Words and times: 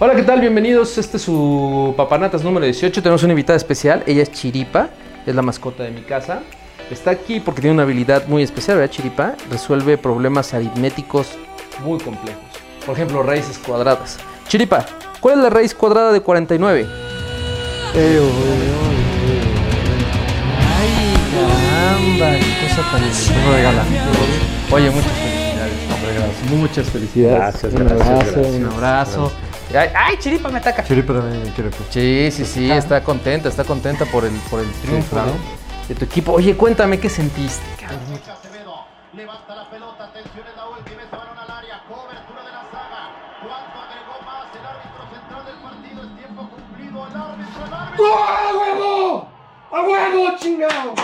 Hola, 0.00 0.14
¿qué 0.14 0.22
tal? 0.22 0.40
Bienvenidos. 0.40 0.96
Este 0.96 1.16
es 1.16 1.24
su 1.24 1.92
Papanatas 1.96 2.44
número 2.44 2.64
18. 2.64 3.02
Tenemos 3.02 3.24
una 3.24 3.32
invitada 3.32 3.56
especial. 3.56 4.04
Ella 4.06 4.22
es 4.22 4.30
Chiripa, 4.30 4.90
es 5.26 5.34
la 5.34 5.42
mascota 5.42 5.82
de 5.82 5.90
mi 5.90 6.02
casa. 6.02 6.42
Está 6.88 7.10
aquí 7.10 7.40
porque 7.40 7.62
tiene 7.62 7.74
una 7.74 7.82
habilidad 7.82 8.28
muy 8.28 8.44
especial, 8.44 8.76
¿verdad, 8.76 8.94
Chiripa? 8.94 9.34
Resuelve 9.50 9.98
problemas 9.98 10.54
aritméticos 10.54 11.36
muy 11.82 11.98
complejos. 11.98 12.44
Por 12.86 12.94
ejemplo, 12.94 13.24
raíces 13.24 13.58
cuadradas. 13.58 14.18
Chiripa, 14.46 14.86
¿cuál 15.18 15.38
es 15.38 15.42
la 15.42 15.50
raíz 15.50 15.74
cuadrada 15.74 16.12
de 16.12 16.20
49? 16.20 16.86
Ay, 17.90 18.08
caramba, 21.34 22.38
qué 22.38 22.68
cosa 22.68 22.82
tan 22.92 23.52
regala. 23.52 23.82
Oye, 24.70 24.90
muchas 24.90 25.10
felicidades. 25.10 25.74
Hombre, 25.92 26.14
gracias. 26.14 26.50
Muchas 26.52 26.86
felicidades. 26.86 27.38
Gracias, 27.40 27.72
un 27.72 27.78
gracias, 27.80 28.08
abrazo, 28.08 28.32
gracias. 28.32 28.56
un 28.56 28.64
abrazo. 28.64 29.32
Ay, 29.74 29.90
ay, 29.94 30.16
Chiripa 30.18 30.48
me 30.48 30.58
ataca. 30.58 30.82
Chiripa 30.84 31.12
también 31.12 31.42
me 31.44 31.52
quiere. 31.52 31.70
pues. 31.70 31.88
Sí, 31.90 32.30
sí, 32.32 32.44
sí, 32.44 32.70
está 32.70 33.02
contenta, 33.02 33.48
está 33.48 33.64
contenta 33.64 34.04
por 34.06 34.24
el, 34.24 34.32
por 34.50 34.60
el 34.60 34.72
triunfo 34.80 35.20
de 35.88 35.94
tu 35.94 36.04
equipo. 36.04 36.32
Oye, 36.32 36.56
cuéntame 36.56 36.98
qué 36.98 37.08
sentiste. 37.08 37.64
cabrón? 37.80 37.98
Acevedo 38.32 38.84
levanta 39.12 39.54
la 39.54 39.70
pelota, 39.70 40.04
atención 40.04 40.46
en 40.48 40.56
la 40.56 40.68
última, 40.68 41.02
ese 41.02 41.16
balón 41.16 41.38
al 41.38 41.50
área, 41.50 41.82
cobertura 41.88 42.42
de 42.44 42.52
la 42.52 42.62
saga. 42.72 43.12
¿Cuánto 43.42 43.78
agregó 43.78 44.16
más 44.24 44.46
el 44.56 44.66
árbitro 44.66 45.02
central 45.12 45.44
del 45.44 45.56
partido? 45.62 46.02
Es 46.04 46.16
tiempo 46.16 46.48
cumplido, 46.48 47.06
el 47.06 47.16
árbitro, 47.16 47.64
el 47.66 47.74
árbitro. 47.74 48.06
¡A 48.06 48.56
huevo! 48.58 49.28
¡A 49.70 49.82
huevo, 49.82 50.36
chingado! 50.38 50.94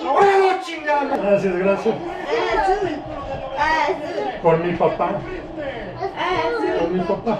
¡A 0.00 0.12
huevo, 0.12 0.60
chingado! 0.64 1.17
Gracias, 1.28 1.56
gracias. 1.58 1.94
Por 4.42 4.64
mi 4.64 4.72
papá. 4.76 5.10
Por 6.80 6.90
mi 6.90 7.00
papá. 7.00 7.38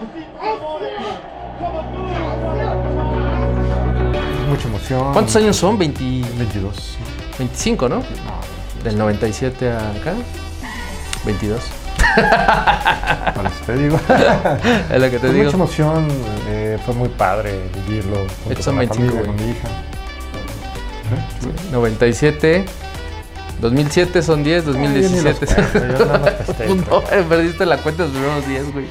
Mucha 4.51 4.69
emoción. 4.69 5.13
¿Cuántos 5.15 5.37
años 5.37 5.57
son? 5.57 5.79
20 5.79 6.03
22. 6.37 6.99
25, 7.39 7.89
¿no? 7.89 8.03
Del 8.85 8.99
97 8.99 9.71
a 9.71 9.79
acá. 9.79 10.13
22. 11.25 11.61
Por 13.35 13.47
eso 13.47 13.55
te 13.65 13.75
digo. 13.75 13.99
Es 14.93 15.01
lo 15.01 15.11
que 15.11 15.19
te 15.19 15.19
Fue 15.21 15.33
digo. 15.33 15.45
mucha 15.45 15.57
emoción. 15.57 16.09
eh, 16.49 16.79
fue 16.85 16.95
muy 16.95 17.09
padre 17.09 17.59
vivirlo. 17.87 18.19
junto 18.45 18.63
con 18.63 18.75
la 18.75 18.81
25, 18.81 19.13
familia, 19.13 19.27
con 19.27 19.37
mi 19.37 19.51
hija. 19.53 19.69
97. 21.73 22.67
2007 23.61 24.23
son 24.23 24.45
10, 24.45 24.67
Ay, 24.67 24.73
yo 24.73 24.79
ni 24.79 24.87
los 25.21 25.25
2017 25.41 25.71
cuento, 25.73 25.99
yo 25.99 26.07
nada 26.07 26.19
más 26.19 26.35
festejo. 26.47 26.75
No, 26.75 27.29
perdiste 27.29 27.67
la 27.67 27.77
cuenta 27.79 28.03
de 28.05 28.09
los 28.11 28.19
primeros 28.19 28.47
10, 28.49 28.73
güey. 28.73 28.85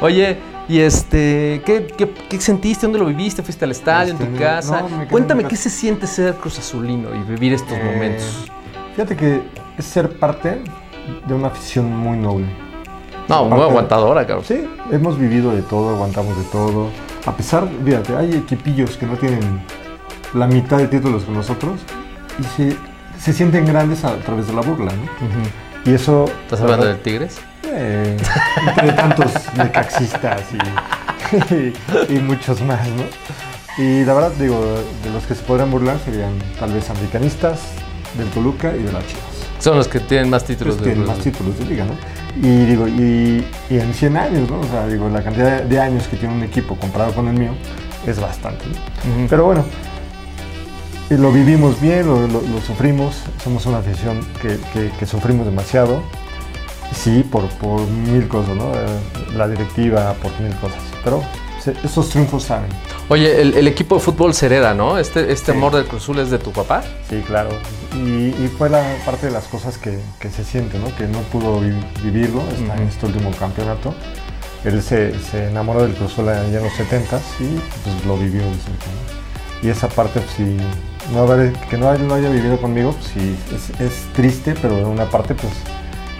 Oye, 0.00 0.38
y 0.68 0.80
este, 0.80 1.62
¿qué, 1.64 1.86
qué, 1.96 2.10
qué 2.28 2.40
sentiste? 2.40 2.86
¿Dónde 2.86 2.98
lo 2.98 3.06
viviste? 3.06 3.42
¿Fuiste 3.42 3.64
al 3.64 3.70
estadio, 3.72 4.14
en 4.14 4.20
Este, 4.20 4.32
tu 4.32 4.38
casa? 4.38 4.80
no, 4.82 4.88
quedé 4.88 5.02
en 5.02 5.08
Cuéntame 5.08 5.42
qué 5.44 5.50
casa. 5.50 5.62
se 5.64 5.70
siente 5.70 6.06
ser 6.06 6.34
Cruz 6.34 6.58
Azulino 6.58 7.08
y 7.14 7.18
vivir 7.30 7.52
estos 7.52 7.76
Eh, 7.76 7.82
momentos. 7.84 8.50
Fíjate 8.94 9.16
que 9.16 9.42
es 9.78 9.84
ser 9.84 10.10
parte 10.18 10.58
de 11.26 11.34
una 11.34 11.48
afición 11.48 11.94
muy 11.96 12.16
noble. 12.18 12.46
No, 13.28 13.44
muy 13.44 13.60
aguantadora, 13.60 14.26
cabrón. 14.26 14.44
Sí, 14.46 14.64
hemos 14.90 15.18
vivido 15.18 15.52
de 15.52 15.62
todo, 15.62 15.90
aguantamos 15.94 16.36
de 16.36 16.44
todo. 16.44 16.88
A 17.24 17.32
pesar, 17.36 17.68
fíjate, 17.84 18.16
hay 18.16 18.34
equipillos 18.34 18.96
que 18.96 19.06
no 19.06 19.16
tienen 19.16 19.60
la 20.34 20.46
mitad 20.46 20.78
de 20.78 20.88
títulos 20.88 21.22
que 21.24 21.30
nosotros 21.30 21.80
y 22.40 22.44
se, 22.44 22.76
se 23.22 23.32
sienten 23.32 23.66
grandes 23.66 24.04
a, 24.04 24.16
través 24.16 24.46
de 24.48 24.52
la 24.52 24.62
burla, 24.62 24.92
¿no? 24.92 25.02
Ujú. 25.02 25.90
Y 25.90 25.94
eso... 25.94 26.24
¿Estás 26.44 26.60
la 26.60 26.64
hablando 26.64 26.86
del 26.86 26.98
Tigres? 27.00 27.38
eh, 27.64 28.16
entre 28.68 28.92
tantos 28.92 29.32
necaxistas 29.56 30.42
y, 30.52 32.12
y 32.14 32.18
muchos 32.20 32.60
más, 32.62 32.86
¿no? 32.88 33.04
Y 33.82 34.04
la 34.04 34.12
verdad, 34.12 34.32
digo, 34.38 34.60
de 35.02 35.10
los 35.10 35.24
que 35.24 35.34
se 35.34 35.42
podrían 35.42 35.70
burlar 35.70 35.98
serían 36.04 36.32
tal 36.58 36.72
vez 36.72 36.90
americanistas, 36.90 37.60
del 38.18 38.28
Toluca 38.28 38.74
y 38.76 38.82
de 38.82 38.92
las 38.92 39.06
Chivas. 39.06 39.24
Son 39.58 39.76
los 39.78 39.88
que 39.88 40.00
tienen 40.00 40.28
más 40.28 40.44
títulos. 40.44 40.74
Pues 40.74 40.84
de- 40.86 40.92
tienen 40.92 41.08
más 41.08 41.18
títulos 41.20 41.58
de 41.58 41.64
liga, 41.64 41.84
¿no? 41.86 41.94
Y 42.36 42.64
digo, 42.66 42.86
y, 42.88 43.44
y 43.70 43.78
en 43.78 43.94
100 43.94 44.16
años, 44.16 44.50
¿no? 44.50 44.60
O 44.60 44.64
sea, 44.64 44.86
digo, 44.86 45.08
la 45.08 45.22
cantidad 45.22 45.62
de, 45.62 45.80
años 45.80 46.06
que 46.08 46.16
tiene 46.16 46.34
un 46.34 46.42
equipo 46.42 46.76
comparado 46.76 47.12
con 47.14 47.28
el 47.28 47.34
mío 47.38 47.52
es 48.06 48.20
bastante, 48.20 48.64
¿no? 48.66 48.72
Ujú. 49.14 49.26
Pero 49.30 49.44
bueno, 49.46 49.64
y 49.64 49.91
lo 51.16 51.32
vivimos 51.32 51.80
bien, 51.80 52.06
lo, 52.06 52.26
lo- 52.26 52.42
lo 52.42 52.60
sufrimos, 52.66 53.16
somos 53.42 53.66
una 53.66 53.78
afición 53.78 54.20
que, 54.40 54.58
que- 54.72 54.90
que 54.98 55.06
sufrimos 55.06 55.46
demasiado, 55.46 56.02
sí, 56.94 57.22
por, 57.30 57.48
por 57.50 57.80
mil 57.86 58.28
cosas, 58.28 58.56
¿no? 58.56 58.72
Eh, 58.74 59.34
La 59.36 59.48
directiva, 59.48 60.14
por 60.22 60.30
mil 60.40 60.54
cosas, 60.56 60.78
pero 61.04 61.22
se- 61.62 61.74
esos 61.84 62.08
triunfos 62.10 62.44
saben. 62.44 62.68
Oye, 63.08 63.40
el, 63.42 63.54
el 63.54 63.66
equipo 63.68 63.96
de 63.96 64.00
fútbol 64.00 64.32
se 64.32 64.46
hereda, 64.46 64.74
¿no? 64.74 64.98
Este, 64.98 65.32
este 65.32 65.52
Sí. 65.52 65.58
amor 65.58 65.74
del 65.74 65.86
Cruz 65.86 66.02
Azul 66.02 66.18
es 66.20 66.30
de 66.30 66.38
tu 66.38 66.50
papá. 66.52 66.82
Sí, 67.10 67.22
claro. 67.26 67.50
Y, 67.94 68.28
y 68.28 68.50
fue 68.56 68.70
la 68.70 68.82
parte 69.04 69.26
de 69.26 69.32
las 69.32 69.44
cosas 69.48 69.76
que, 69.76 69.98
que 70.20 70.30
se 70.30 70.44
siente, 70.44 70.78
¿no? 70.78 70.94
Que 70.96 71.06
no 71.08 71.18
pudo 71.22 71.60
vi- 71.60 71.72
vivirlo 72.02 72.42
en 72.58 72.86
este 72.88 73.06
último 73.06 73.30
campeonato. 73.38 73.94
Él 74.64 74.80
se, 74.82 75.18
se 75.18 75.48
enamoró 75.48 75.82
del 75.82 75.92
Cruz 75.94 76.12
Azul 76.12 76.28
allá 76.28 76.58
en 76.58 76.62
los 76.64 76.72
70 76.74 77.18
y 77.40 77.58
pues 77.84 78.06
lo 78.06 78.16
vivió. 78.16 78.42
Y 79.62 79.68
esa 79.68 79.88
parte, 79.88 80.20
pues, 80.20 80.34
sí, 80.36 80.56
no 81.12 81.20
haber, 81.22 81.52
que 81.52 81.76
no 81.76 81.88
haya, 81.88 82.04
haya 82.14 82.28
vivido 82.30 82.60
conmigo, 82.60 82.92
pues 82.92 83.06
sí, 83.14 83.36
es, 83.54 83.80
es 83.80 84.06
triste, 84.12 84.54
pero 84.60 84.76
de 84.76 84.84
una 84.84 85.06
parte, 85.06 85.34
pues, 85.34 85.52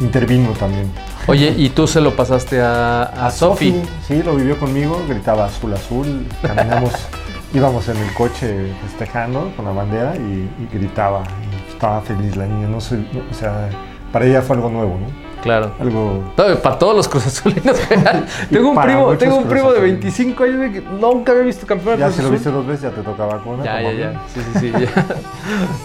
intervino 0.00 0.50
también. 0.50 0.91
Oye, 1.28 1.54
y 1.56 1.69
tú 1.70 1.87
se 1.87 2.00
lo 2.00 2.16
pasaste 2.16 2.60
a, 2.60 3.03
a, 3.04 3.31
Sofi. 3.31 3.81
Sí, 4.06 4.22
lo 4.22 4.34
vivió 4.34 4.59
conmigo, 4.59 5.00
gritaba 5.09 5.47
azul, 5.47 5.72
azul, 5.75 6.26
caminamos, 6.42 6.92
íbamos 7.54 7.88
en 7.88 7.97
el 7.98 8.12
coche 8.15 8.72
festejando 8.82 9.53
con 9.56 9.65
la 9.66 9.71
bandera 9.72 10.16
y, 10.16 10.21
y 10.60 10.69
gritaba, 10.72 11.22
y 11.69 11.72
estaba 11.72 12.00
feliz 12.00 12.34
la 12.37 12.47
niña, 12.47 12.66
no 12.66 12.81
sé, 12.81 12.97
no- 12.97 13.22
o 13.31 13.34
sea, 13.34 13.69
para 14.12 14.26
ella 14.26 14.42
fue 14.42 14.56
algo 14.56 14.69
nuevo, 14.71 14.98
¿no? 14.98 15.22
Claro. 15.42 15.72
Algo... 15.80 16.32
No, 16.36 16.54
para 16.60 16.78
todos 16.78 16.97
los 16.97 17.08
Cruz 17.08 17.26
Azulinos. 17.26 17.76
tengo 18.50 18.70
un 18.70 18.80
primo, 18.80 19.16
tengo 19.16 19.36
un 19.36 19.44
primo 19.48 19.72
de 19.72 19.78
Azulinos. 19.78 20.00
25 20.00 20.44
años 20.44 20.72
que 20.72 20.80
nunca 20.80 21.32
había 21.32 21.44
visto 21.44 21.66
campeón 21.66 21.98
Ya 21.98 22.10
si 22.10 22.22
lo 22.22 22.30
viste 22.30 22.50
dos 22.50 22.66
veces 22.66 22.82
ya 22.82 22.91
te 22.91 23.03
tocaba 23.03 23.42
con 23.42 23.54
una. 23.54 23.64
Ya, 23.64 23.82
ya, 23.82 23.92
ya. 23.92 24.22
Sí, 24.32 24.41
sí, 24.53 24.58
sí. 24.60 24.72
ya. 24.72 25.04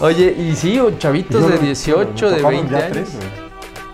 Oye, 0.00 0.34
y 0.38 0.54
sí, 0.54 0.80
chavitos 0.98 1.42
Yo 1.42 1.48
de 1.48 1.56
lo- 1.56 1.60
18, 1.60 2.26
me 2.26 2.30
de 2.30 2.36
tocaron 2.36 2.60
20 2.68 2.70
ya 2.72 2.78
años. 2.78 2.90
tres. 2.92 3.18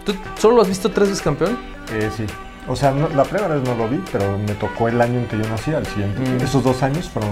¿Tú 0.04 0.14
solo 0.38 0.56
lo 0.56 0.62
has 0.62 0.68
visto 0.68 0.90
tres 0.90 1.08
veces 1.08 1.22
campeón? 1.22 1.58
Eh, 1.92 2.10
sí. 2.14 2.26
O 2.68 2.76
sea, 2.76 2.92
no- 2.92 3.08
la 3.08 3.24
primera 3.24 3.48
vez 3.48 3.62
no 3.66 3.74
lo 3.74 3.88
vi, 3.88 4.02
pero 4.12 4.38
me 4.38 4.54
tocó 4.54 4.88
el 4.88 5.00
año 5.00 5.18
en 5.20 5.26
que 5.26 5.36
yo 5.38 5.48
nací, 5.48 5.72
al 5.72 5.86
siguiente. 5.86 6.20
Mm. 6.20 6.42
Esos 6.44 6.62
dos 6.62 6.82
años 6.82 7.08
fueron 7.08 7.30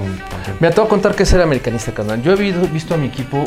te 0.58 0.68
voy 0.68 0.86
a 0.86 0.88
contar 0.88 1.14
que 1.14 1.22
es 1.22 1.28
ser 1.28 1.40
americanista, 1.40 1.92
carnal. 1.92 2.22
Yo 2.22 2.32
he 2.32 2.36
visto, 2.36 2.60
visto 2.68 2.94
a 2.94 2.96
mi 2.96 3.06
equipo 3.08 3.44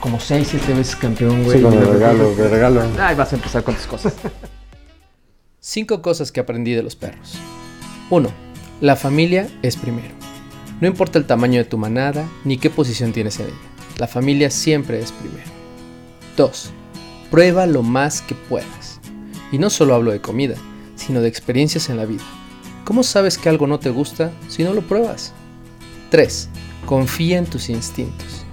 como 0.00 0.20
6, 0.20 0.48
7 0.50 0.74
veces 0.74 0.96
campeón, 0.96 1.44
güey. 1.44 1.58
Sí, 1.58 1.64
el 1.64 1.70
de 1.70 1.84
regalo, 1.84 2.30
el 2.30 2.50
regalo. 2.50 2.82
Ay, 2.98 3.14
vas 3.14 3.32
a 3.32 3.36
empezar 3.36 3.62
con 3.64 3.74
tus 3.74 3.86
cosas. 3.86 4.14
Cinco 5.60 6.00
cosas 6.00 6.32
que 6.32 6.40
aprendí 6.40 6.72
de 6.72 6.82
los 6.82 6.96
perros. 6.96 7.34
1. 8.10 8.30
La 8.80 8.96
familia 8.96 9.48
es 9.62 9.76
primero. 9.76 10.14
No 10.80 10.86
importa 10.86 11.18
el 11.18 11.26
tamaño 11.26 11.58
de 11.58 11.64
tu 11.64 11.76
manada 11.76 12.28
ni 12.44 12.58
qué 12.58 12.70
posición 12.70 13.12
tienes 13.12 13.40
en 13.40 13.46
ella. 13.46 13.56
La 13.98 14.06
familia 14.06 14.50
siempre 14.50 15.00
es 15.00 15.10
primero. 15.12 15.50
2. 16.36 16.70
Prueba 17.30 17.66
lo 17.66 17.82
más 17.82 18.22
que 18.22 18.34
puedas. 18.34 19.00
Y 19.50 19.58
no 19.58 19.70
solo 19.70 19.94
hablo 19.94 20.12
de 20.12 20.20
comida, 20.20 20.54
sino 20.94 21.20
de 21.20 21.28
experiencias 21.28 21.88
en 21.90 21.96
la 21.96 22.04
vida. 22.04 22.24
¿Cómo 22.84 23.02
sabes 23.02 23.36
que 23.36 23.48
algo 23.48 23.66
no 23.66 23.80
te 23.80 23.90
gusta 23.90 24.30
si 24.48 24.62
no 24.62 24.72
lo 24.72 24.82
pruebas? 24.82 25.32
3. 26.10 26.48
Confía 26.86 27.38
en 27.38 27.46
tus 27.46 27.68
instintos. 27.68 28.46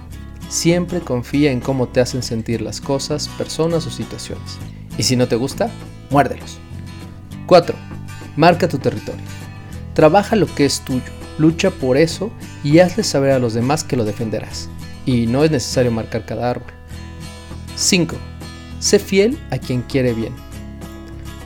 Siempre 0.48 1.00
confía 1.00 1.50
en 1.50 1.60
cómo 1.60 1.88
te 1.88 2.00
hacen 2.00 2.22
sentir 2.22 2.62
las 2.62 2.80
cosas, 2.80 3.28
personas 3.28 3.86
o 3.86 3.90
situaciones. 3.90 4.58
Y 4.96 5.02
si 5.02 5.16
no 5.16 5.26
te 5.26 5.36
gusta, 5.36 5.70
muérdelos. 6.10 6.58
4. 7.46 7.74
Marca 8.36 8.68
tu 8.68 8.78
territorio. 8.78 9.22
Trabaja 9.94 10.36
lo 10.36 10.46
que 10.46 10.64
es 10.64 10.80
tuyo, 10.80 11.02
lucha 11.38 11.70
por 11.70 11.96
eso 11.96 12.30
y 12.62 12.78
hazle 12.78 13.02
saber 13.02 13.32
a 13.32 13.38
los 13.38 13.54
demás 13.54 13.82
que 13.82 13.96
lo 13.96 14.04
defenderás. 14.04 14.68
Y 15.04 15.26
no 15.26 15.44
es 15.44 15.50
necesario 15.50 15.90
marcar 15.90 16.24
cada 16.24 16.50
árbol. 16.50 16.72
5. 17.76 18.16
Sé 18.78 18.98
fiel 18.98 19.38
a 19.50 19.58
quien 19.58 19.82
quiere 19.82 20.12
bien. 20.12 20.32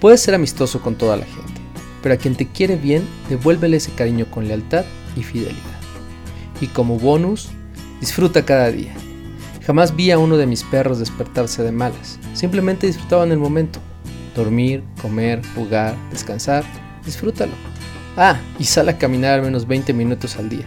Puedes 0.01 0.21
ser 0.21 0.35
amistoso 0.35 0.81
con 0.81 0.97
toda 0.97 1.17
la 1.17 1.27
gente, 1.27 1.61
pero 2.03 2.15
a 2.15 2.19
quien 2.19 2.35
te 2.35 2.49
quiere 2.49 2.77
bien, 2.77 3.07
devuélvele 3.29 3.77
ese 3.77 3.93
cariño 3.93 4.27
con 4.31 4.49
lealtad 4.49 4.85
y 5.17 5.23
fidelidad. 5.23 5.61
Y 6.61 6.69
como 6.69 6.99
bonus, 6.99 7.51
Disfruta 8.01 8.47
cada 8.47 8.71
día. 8.71 8.95
Jamás 9.67 9.95
vi 9.95 10.11
a 10.11 10.19
uno 10.19 10.39
de 10.39 10.47
mis 10.47 10.65
perros 10.65 10.99
despertarse 10.99 11.63
de 11.63 11.71
malas. 11.71 12.19
Simplemente 12.33 12.87
disfrutaban 12.87 13.31
el 13.31 13.39
momento. 13.39 13.79
Dormir, 14.35 14.83
comer, 15.03 15.43
jugar, 15.55 15.95
descansar. 16.11 16.65
Disfrútalo. 17.05 17.53
Ah, 18.17 18.41
y 18.59 18.65
sal 18.65 18.89
a 18.89 18.97
caminar 18.97 19.35
al 19.35 19.43
menos 19.43 19.67
20 19.67 19.93
minutos 19.93 20.37
al 20.37 20.49
día. 20.49 20.65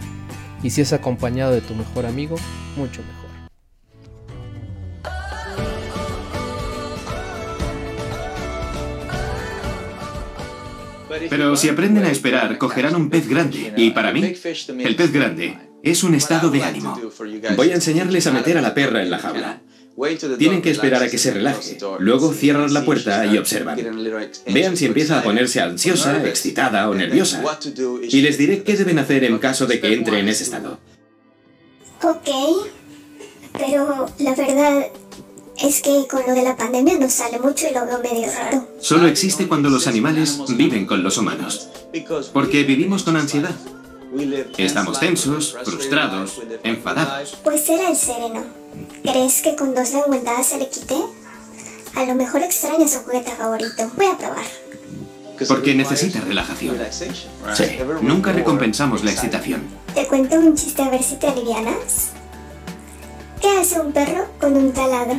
Y 0.62 0.70
si 0.70 0.80
es 0.80 0.92
acompañado 0.92 1.52
de 1.52 1.60
tu 1.60 1.74
mejor 1.74 2.06
amigo, 2.06 2.36
mucho 2.76 3.02
mejor. 3.02 3.24
Pero 11.28 11.56
si 11.56 11.68
aprenden 11.68 12.04
a 12.04 12.10
esperar, 12.10 12.58
cogerán 12.58 12.94
un 12.94 13.10
pez 13.10 13.28
grande. 13.28 13.72
Y 13.76 13.90
para 13.90 14.12
mí, 14.12 14.22
el 14.22 14.96
pez 14.96 15.12
grande 15.12 15.73
es 15.84 16.02
un 16.02 16.14
estado 16.14 16.50
de 16.50 16.62
ánimo. 16.62 16.98
Voy 17.56 17.70
a 17.70 17.74
enseñarles 17.74 18.26
a 18.26 18.32
meter 18.32 18.56
a 18.58 18.62
la 18.62 18.74
perra 18.74 19.02
en 19.02 19.10
la 19.10 19.18
jaula. 19.18 19.60
Tienen 20.38 20.60
que 20.60 20.70
esperar 20.70 21.02
a 21.02 21.08
que 21.08 21.18
se 21.18 21.30
relaje. 21.30 21.78
Luego 22.00 22.32
cierran 22.32 22.72
la 22.72 22.84
puerta 22.84 23.24
y 23.26 23.38
observan. 23.38 23.78
Vean 24.46 24.76
si 24.76 24.86
empieza 24.86 25.20
a 25.20 25.22
ponerse 25.22 25.60
ansiosa, 25.60 26.26
excitada 26.26 26.88
o 26.88 26.94
nerviosa. 26.94 27.42
Y 28.02 28.22
les 28.22 28.38
diré 28.38 28.62
qué 28.62 28.76
deben 28.76 28.98
hacer 28.98 29.24
en 29.24 29.38
caso 29.38 29.66
de 29.66 29.80
que 29.80 29.92
entre 29.92 30.18
en 30.18 30.28
ese 30.28 30.44
estado. 30.44 30.78
Ok, 32.02 32.28
pero 33.52 34.06
la 34.18 34.34
verdad 34.34 34.86
es 35.62 35.80
que 35.80 36.06
con 36.10 36.22
lo 36.26 36.34
de 36.34 36.42
la 36.42 36.56
pandemia 36.56 36.98
no 36.98 37.08
sale 37.08 37.38
mucho 37.38 37.66
y 37.70 37.74
lo 37.74 37.86
veo 37.86 38.00
medio 38.00 38.26
raro. 38.32 38.68
Solo 38.80 39.06
existe 39.06 39.46
cuando 39.46 39.68
los 39.68 39.86
animales 39.86 40.40
viven 40.48 40.86
con 40.86 41.02
los 41.02 41.18
humanos. 41.18 41.68
Porque 42.32 42.64
vivimos 42.64 43.04
con 43.04 43.16
ansiedad. 43.16 43.54
Estamos 44.58 45.00
tensos, 45.00 45.56
frustrados, 45.64 46.40
enfadados. 46.62 47.36
Pues 47.42 47.68
era 47.68 47.88
el 47.88 47.96
sereno. 47.96 48.44
¿Crees 49.02 49.42
que 49.42 49.56
con 49.56 49.74
dos 49.74 49.92
lengüetadas 49.92 50.46
se 50.46 50.58
le 50.58 50.68
quite? 50.68 50.96
A 51.96 52.04
lo 52.04 52.14
mejor 52.14 52.42
extraña 52.42 52.86
su 52.88 53.00
juguete 53.00 53.32
favorito. 53.32 53.90
Voy 53.96 54.06
a 54.06 54.16
probar. 54.16 54.44
Porque 55.48 55.74
necesita 55.74 56.20
relajación. 56.20 56.78
Sí, 56.90 57.78
nunca 58.02 58.32
recompensamos 58.32 59.02
la 59.02 59.10
excitación. 59.10 59.62
Te 59.94 60.06
cuento 60.06 60.36
un 60.36 60.54
chiste 60.54 60.82
a 60.82 60.90
ver 60.90 61.02
si 61.02 61.16
te 61.16 61.28
alivianas. 61.28 62.10
¿Qué 63.40 63.48
hace 63.58 63.80
un 63.80 63.92
perro 63.92 64.28
con 64.40 64.56
un 64.56 64.72
taladro? 64.72 65.18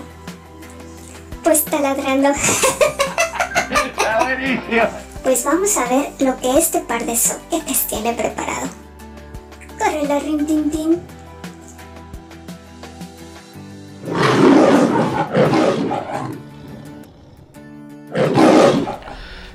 Pues 1.44 1.66
taladrando. 1.66 2.30
Pues 5.24 5.44
vamos 5.44 5.76
a 5.78 5.86
ver 5.86 6.12
lo 6.20 6.38
que 6.38 6.56
este 6.56 6.82
par 6.82 7.04
de 7.04 7.18
soquetes 7.18 7.88
tiene 7.88 8.14
preparado. 8.14 8.68
Corre 9.86 10.08
la 10.08 10.18
rin 10.20 10.46
tin 10.48 10.70
tin. 10.72 10.92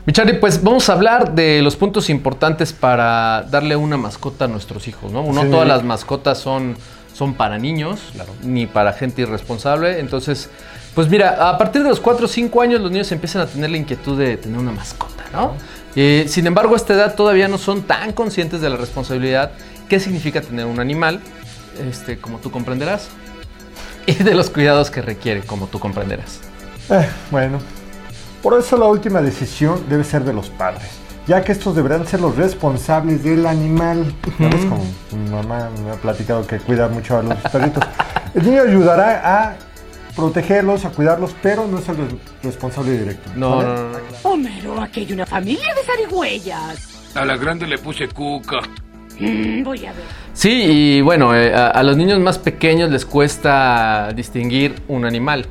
Mi 0.07 0.13
Charlie, 0.13 0.35
pues 0.35 0.63
vamos 0.63 0.89
a 0.89 0.95
hablar 0.95 1.35
de 1.35 1.63
los 1.63 1.77
puntos 1.77 2.09
importantes 2.11 2.73
para 2.73 3.43
darle 3.51 3.77
una 3.77 3.97
mascota 3.97 4.47
a 4.47 4.49
nuestros 4.49 4.89
hijos, 4.89 5.13
¿no? 5.13 5.23
No 5.31 5.43
Sí. 5.43 5.51
todas 5.51 5.69
las 5.69 5.85
mascotas 5.85 6.39
son, 6.39 6.77
son 7.15 7.35
para 7.35 7.59
niños, 7.59 8.01
ni 8.43 8.67
para 8.67 8.93
gente 8.95 9.23
irresponsable. 9.23 10.01
Entonces, 10.01 10.49
pues 10.95 11.09
mira, 11.09 11.51
a 11.51 11.59
partir 11.59 11.83
de 11.83 11.91
los 11.91 12.01
4 12.01 12.25
o 12.25 12.29
5 12.29 12.63
años 12.63 12.81
los 12.81 12.91
niños 12.91 13.13
empiezan 13.13 13.43
a 13.43 13.47
tener 13.47 13.71
la 13.71 13.77
inquietud 13.77 14.19
de 14.19 14.37
tener 14.39 14.59
una 14.59 14.73
mascota, 14.73 15.23
¿no? 15.33 15.53
Eh, 15.95 16.25
sin 16.29 16.47
embargo, 16.47 16.75
a 16.75 16.77
esta 16.77 16.95
edad 16.95 17.15
todavía 17.15 17.47
no 17.49 17.59
son 17.59 17.83
tan 17.83 18.13
conscientes 18.13 18.61
de 18.61 18.71
la 18.71 18.77
responsabilidad 18.77 19.53
que 19.91 20.01
significa 20.01 20.41
tener 20.41 20.65
un 20.65 20.81
animal, 20.81 21.21
este, 21.79 22.19
como 22.19 22.39
tú 22.39 22.51
comprenderás, 22.51 23.09
y 24.07 24.15
de 24.15 24.35
los 24.35 24.49
cuidados 24.49 24.91
que 24.91 25.03
requiere, 25.03 25.43
como 25.43 25.67
tú 25.67 25.79
comprenderás. 25.79 26.41
Eh, 26.89 27.07
bueno, 27.31 27.59
por 28.43 28.59
eso 28.59 28.79
la 28.79 28.87
última 28.87 29.21
decisión 29.21 29.85
debe 29.91 30.05
ser 30.05 30.25
de 30.25 30.33
los 30.33 30.49
padres, 30.49 30.89
ya 31.27 31.43
que 31.45 31.53
estos 31.53 31.75
deberán 31.77 32.07
ser 32.07 32.21
los 32.21 32.37
responsables 32.37 33.23
del 33.23 33.45
animal. 33.47 34.15
¿Sabes? 34.39 34.65
Como 34.65 34.85
mi 35.13 35.29
mamá 35.31 35.69
me 35.85 35.91
ha 35.91 35.95
platicado 35.95 36.47
que 36.47 36.59
cuida 36.59 36.89
mucho 36.89 37.19
a 37.19 37.23
los 37.23 37.35
perritos. 37.53 37.85
El 38.35 38.45
niño 38.45 38.63
ayudará 38.63 39.23
a 39.49 39.57
protegerlos, 40.17 40.85
a 40.85 40.91
cuidarlos, 40.91 41.35
pero 41.43 41.67
no 41.67 41.79
es 41.79 41.89
el 41.89 41.97
res- 41.97 42.15
responsable 42.43 42.97
directo. 42.97 43.31
No, 43.37 43.57
¿vale? 43.57 43.69
no, 43.69 43.75
no, 43.75 43.89
no. 43.93 43.99
Homero, 44.23 44.81
aquí 44.81 45.01
hay 45.01 45.13
una 45.13 45.27
familia 45.27 45.75
de 45.75 45.83
zarigüeyas. 45.83 46.89
A 47.17 47.25
la 47.25 47.37
grande 47.37 47.67
le 47.67 47.77
puse 47.79 48.09
cuca. 48.09 48.61
Mm, 49.21 49.63
voy 49.63 49.87
a 49.87 49.93
ver. 49.93 50.03
Sí, 50.33 50.51
y 50.51 51.01
bueno, 51.03 51.35
eh, 51.37 51.55
a, 51.55 51.69
a 51.69 51.83
los 51.83 51.97
niños 51.97 52.19
más 52.21 52.39
pequeños 52.39 52.91
les 52.91 53.05
cuesta 53.05 54.13
distinguir 54.15 54.75
un 54.89 55.05
animal 55.05 55.47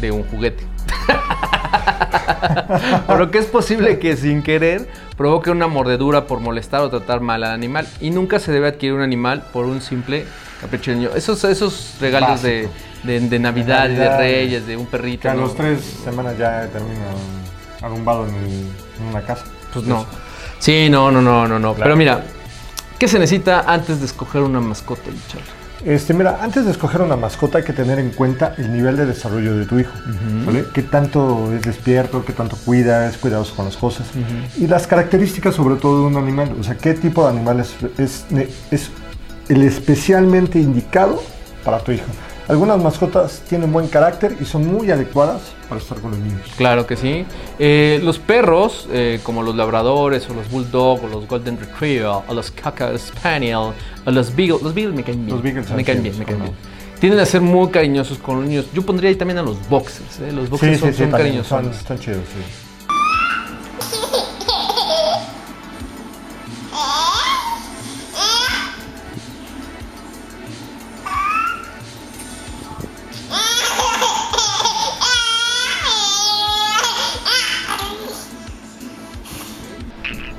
de 0.00 0.10
un 0.10 0.22
juguete. 0.24 0.64
Por 3.06 3.18
lo 3.18 3.30
que 3.30 3.38
es 3.38 3.46
posible 3.46 3.98
que 3.98 4.16
sin 4.16 4.42
querer 4.42 4.88
provoque 5.16 5.50
una 5.50 5.66
mordedura 5.66 6.26
por 6.26 6.40
molestar 6.40 6.80
o 6.82 6.90
tratar 6.90 7.20
mal 7.20 7.42
al 7.44 7.52
animal. 7.52 7.86
Y 8.00 8.10
nunca 8.10 8.38
se 8.38 8.52
debe 8.52 8.68
adquirir 8.68 8.94
un 8.94 9.02
animal 9.02 9.42
por 9.52 9.64
un 9.66 9.80
simple 9.80 10.24
capricho 10.60 10.92
niño. 10.92 11.10
Esos, 11.14 11.42
esos 11.44 11.94
regalos 12.00 12.42
de, 12.42 12.68
de- 13.02 13.20
de 13.20 13.38
Navidad 13.38 13.86
y 13.86 13.94
de 13.94 13.98
Navidad. 13.98 14.18
Reyes, 14.18 14.66
de 14.66 14.76
un 14.76 14.86
perrito. 14.86 15.22
Que 15.22 15.28
a 15.28 15.34
¿no? 15.34 15.42
los 15.42 15.54
tres 15.56 15.80
semanas 16.04 16.36
ya 16.38 16.66
termina 16.72 17.04
arrumbado 17.82 18.26
en, 18.28 18.34
el- 18.34 18.68
en 19.00 19.06
una 19.10 19.20
casa. 19.22 19.44
Pues 19.72 19.84
no. 19.86 20.06
Sí, 20.58 20.88
no, 20.90 21.10
no, 21.10 21.20
no, 21.22 21.46
no, 21.48 21.58
no. 21.58 21.74
Claro. 21.74 21.84
Pero 21.84 21.96
mira, 21.96 22.22
¿qué 22.98 23.08
se 23.08 23.18
necesita 23.18 23.60
antes 23.60 24.00
de 24.00 24.06
escoger 24.06 24.42
una 24.42 24.60
mascota, 24.60 25.10
Charlie? 25.28 25.58
Este, 25.84 26.12
mira, 26.12 26.40
antes 26.42 26.64
de 26.64 26.72
escoger 26.72 27.02
una 27.02 27.16
mascota 27.16 27.58
hay 27.58 27.64
que 27.64 27.72
tener 27.72 28.00
en 28.00 28.10
cuenta 28.10 28.54
el 28.58 28.72
nivel 28.72 28.96
de 28.96 29.06
desarrollo 29.06 29.56
de 29.56 29.64
tu 29.64 29.78
hijo. 29.78 29.92
¿vale? 30.44 30.64
¿Qué 30.74 30.82
tanto 30.82 31.52
es 31.54 31.62
despierto? 31.62 32.24
¿Qué 32.24 32.32
tanto 32.32 32.56
cuida? 32.64 33.08
¿Es 33.08 33.16
cuidadoso 33.16 33.54
con 33.54 33.66
las 33.66 33.76
cosas? 33.76 34.06
Y 34.58 34.66
las 34.66 34.86
características 34.86 35.54
sobre 35.54 35.76
todo 35.76 36.00
de 36.00 36.06
un 36.06 36.16
animal. 36.16 36.56
O 36.58 36.64
sea, 36.64 36.76
¿qué 36.76 36.94
tipo 36.94 37.22
de 37.22 37.30
animal 37.30 37.60
es, 37.60 37.76
es, 37.96 38.26
es 38.72 38.90
el 39.48 39.62
especialmente 39.62 40.58
indicado 40.58 41.22
para 41.64 41.78
tu 41.78 41.92
hijo? 41.92 42.06
Algunas 42.48 42.82
mascotas 42.82 43.42
tienen 43.46 43.70
buen 43.70 43.88
carácter 43.88 44.34
y 44.40 44.46
son 44.46 44.66
muy 44.66 44.90
adecuadas 44.90 45.42
para 45.68 45.82
estar 45.82 46.00
con 46.00 46.12
los 46.12 46.20
niños. 46.20 46.40
Claro 46.56 46.86
que 46.86 46.96
sí. 46.96 47.26
Eh, 47.58 48.00
los 48.02 48.18
perros, 48.18 48.88
eh, 48.90 49.20
como 49.22 49.42
los 49.42 49.54
labradores 49.54 50.28
o 50.30 50.34
los 50.34 50.50
bulldog 50.50 51.04
o 51.04 51.08
los 51.08 51.28
golden 51.28 51.58
retriever 51.58 52.06
o 52.06 52.34
los 52.34 52.50
cocker 52.50 52.98
spaniel 52.98 53.74
o 54.06 54.10
los 54.10 54.34
beagles, 54.34 54.62
los 54.62 54.72
beagles 54.72 54.96
me 54.96 55.04
caen 55.04 55.26
bien. 55.26 55.36
Los 55.36 55.42
beagles 55.42 55.70
me 55.70 55.84
caen 55.84 56.02
bien, 56.02 56.18
me 56.18 56.24
caen 56.24 56.38
¿cómo 56.38 56.50
bien. 56.50 56.78
Tienden 56.98 57.20
a 57.20 57.26
ser 57.26 57.42
muy 57.42 57.68
cariñosos 57.68 58.16
con 58.16 58.40
los 58.40 58.48
niños. 58.48 58.66
Yo 58.72 58.80
pondría 58.80 59.10
ahí 59.10 59.16
también 59.16 59.38
a 59.38 59.42
los 59.42 59.68
boxers. 59.68 60.20
¿eh? 60.20 60.32
Los 60.32 60.48
boxers 60.48 60.80
son, 60.80 60.94
son 60.94 61.10
cariñosos. 61.10 61.48
son, 61.48 61.72
son 61.72 61.98
chidos, 61.98 62.22
sí. 62.34 62.67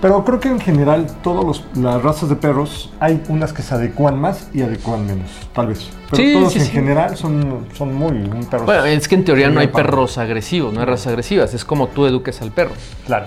Pero 0.01 0.23
creo 0.23 0.39
que 0.39 0.47
en 0.47 0.59
general 0.61 1.07
todas 1.21 1.61
las 1.75 2.01
razas 2.01 2.29
de 2.29 2.35
perros 2.37 2.89
hay 3.01 3.21
unas 3.27 3.51
que 3.51 3.61
se 3.61 3.73
adecuan 3.75 4.17
más 4.19 4.47
y 4.53 4.61
adecuan 4.61 5.05
menos, 5.05 5.29
tal 5.53 5.67
vez. 5.67 5.89
Pero 6.09 6.23
Sí, 6.23 6.33
todos 6.33 6.53
sí, 6.53 6.59
en 6.59 6.65
sí. 6.65 6.71
general 6.71 7.17
son, 7.17 7.65
son 7.77 7.93
muy 7.93 8.11
un 8.11 8.45
perro. 8.45 8.65
Bueno, 8.65 8.85
es 8.85 9.07
que 9.09 9.15
en 9.15 9.25
teoría 9.25 9.49
no 9.49 9.59
hay 9.59 9.67
perros 9.67 10.17
agresivos, 10.17 10.73
no 10.73 10.79
hay 10.79 10.85
razas 10.85 11.07
agresivas. 11.07 11.53
Es 11.53 11.65
como 11.65 11.87
tú 11.87 12.05
eduques 12.05 12.41
al 12.41 12.51
perro. 12.51 12.71
Claro. 13.05 13.25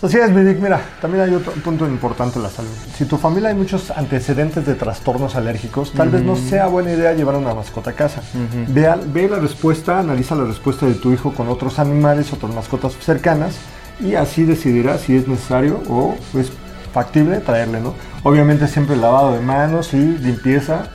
Así 0.00 0.16
es. 0.16 0.30
Mira, 0.30 0.80
también 1.00 1.24
hay 1.24 1.34
otro 1.34 1.52
punto 1.54 1.84
importante 1.84 2.38
en 2.38 2.44
la 2.44 2.48
salud. 2.50 2.70
Si 2.96 3.04
tu 3.04 3.18
familia 3.18 3.48
hay 3.50 3.56
muchos 3.56 3.90
antecedentes 3.90 4.64
de 4.64 4.76
trastornos 4.76 5.34
alérgicos, 5.34 5.92
tal 5.92 6.08
vez 6.08 6.22
no 6.22 6.36
sea 6.36 6.68
buena 6.68 6.92
idea 6.92 7.12
llevar 7.14 7.34
una 7.34 7.52
mascota 7.52 7.90
a 7.90 7.92
casa. 7.94 8.22
Vea- 8.68 8.98
ve 9.12 9.28
la 9.28 9.40
respuesta, 9.40 9.98
analiza 9.98 10.36
la 10.36 10.44
respuesta 10.44 10.86
de 10.86 10.94
tu 10.94 11.12
hijo 11.12 11.34
con 11.34 11.48
otros 11.48 11.80
animales, 11.80 12.32
otras 12.32 12.54
mascotas 12.54 12.92
cercanas, 13.00 13.56
y 14.00 14.14
así 14.14 14.44
decidirá 14.44 14.98
si 14.98 15.16
es 15.16 15.26
necesario 15.28 15.80
o 15.88 16.14
es 16.38 16.52
factible 16.92 17.38
traerle, 17.40 17.80
¿no? 17.80 17.94
Obviamente 18.22 18.66
siempre 18.66 18.96
lavado 18.96 19.32
de 19.34 19.40
manos 19.40 19.94
y 19.94 19.98
limpieza 19.98 20.90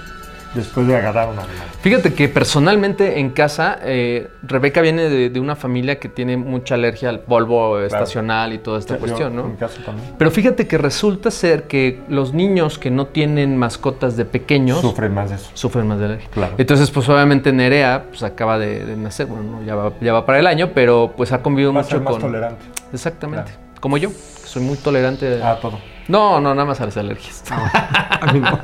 después 0.55 0.85
de 0.85 0.95
agarrar 0.95 1.29
un 1.29 1.39
animal. 1.39 1.67
Fíjate 1.81 2.13
que 2.13 2.29
personalmente 2.29 3.19
en 3.19 3.31
casa, 3.31 3.79
eh, 3.81 4.29
Rebeca 4.43 4.81
viene 4.81 5.09
de, 5.09 5.29
de 5.31 5.39
una 5.39 5.55
familia 5.55 5.99
que 5.99 6.09
tiene 6.09 6.37
mucha 6.37 6.75
alergia 6.75 7.09
al 7.09 7.21
polvo 7.21 7.79
estacional 7.79 8.53
y 8.53 8.59
toda 8.59 8.77
esta 8.79 8.97
cuestión, 8.97 9.35
¿no? 9.35 9.45
En 9.45 9.51
mi 9.51 9.57
caso 9.57 9.81
también. 9.83 10.11
Pero 10.17 10.29
fíjate 10.31 10.67
que 10.67 10.77
resulta 10.77 11.31
ser 11.31 11.63
que 11.63 12.01
los 12.07 12.33
niños 12.33 12.77
que 12.77 12.91
no 12.91 13.07
tienen 13.07 13.57
mascotas 13.57 14.15
de 14.15 14.25
pequeños 14.25 14.79
Sufren 14.81 15.13
más 15.13 15.29
de 15.31 15.37
eso. 15.37 15.49
sufren 15.55 15.87
más 15.87 15.97
de 15.99 16.05
alergia. 16.05 16.29
Claro. 16.31 16.53
Entonces, 16.57 16.91
pues 16.91 17.09
obviamente 17.09 17.51
Nerea 17.51 18.05
pues, 18.09 18.21
acaba 18.23 18.59
de, 18.59 18.85
de 18.85 18.95
nacer, 18.95 19.25
bueno, 19.25 19.43
no, 19.59 19.63
ya, 19.65 19.75
va, 19.75 19.91
ya 20.01 20.13
va 20.13 20.25
para 20.25 20.39
el 20.39 20.47
año, 20.47 20.69
pero 20.75 21.13
pues 21.17 21.31
ha 21.31 21.41
convivido 21.41 21.73
Va 21.73 21.79
a 21.79 21.83
mucho 21.83 21.95
ser 21.95 22.01
más 22.03 22.13
con... 22.13 22.21
tolerante 22.21 22.63
Exactamente. 22.93 23.51
Claro. 23.51 23.73
Como 23.81 23.97
yo, 23.97 24.09
que 24.09 24.15
soy 24.47 24.63
muy 24.63 24.77
tolerante. 24.77 25.43
a 25.43 25.59
todo. 25.59 25.77
No, 26.07 26.39
no, 26.39 26.53
nada 26.53 26.65
más 26.65 26.79
a 26.81 26.85
las 26.85 26.95
alergias. 26.97 27.43
A 27.51 28.31
mí 28.33 28.39
no. 28.39 28.59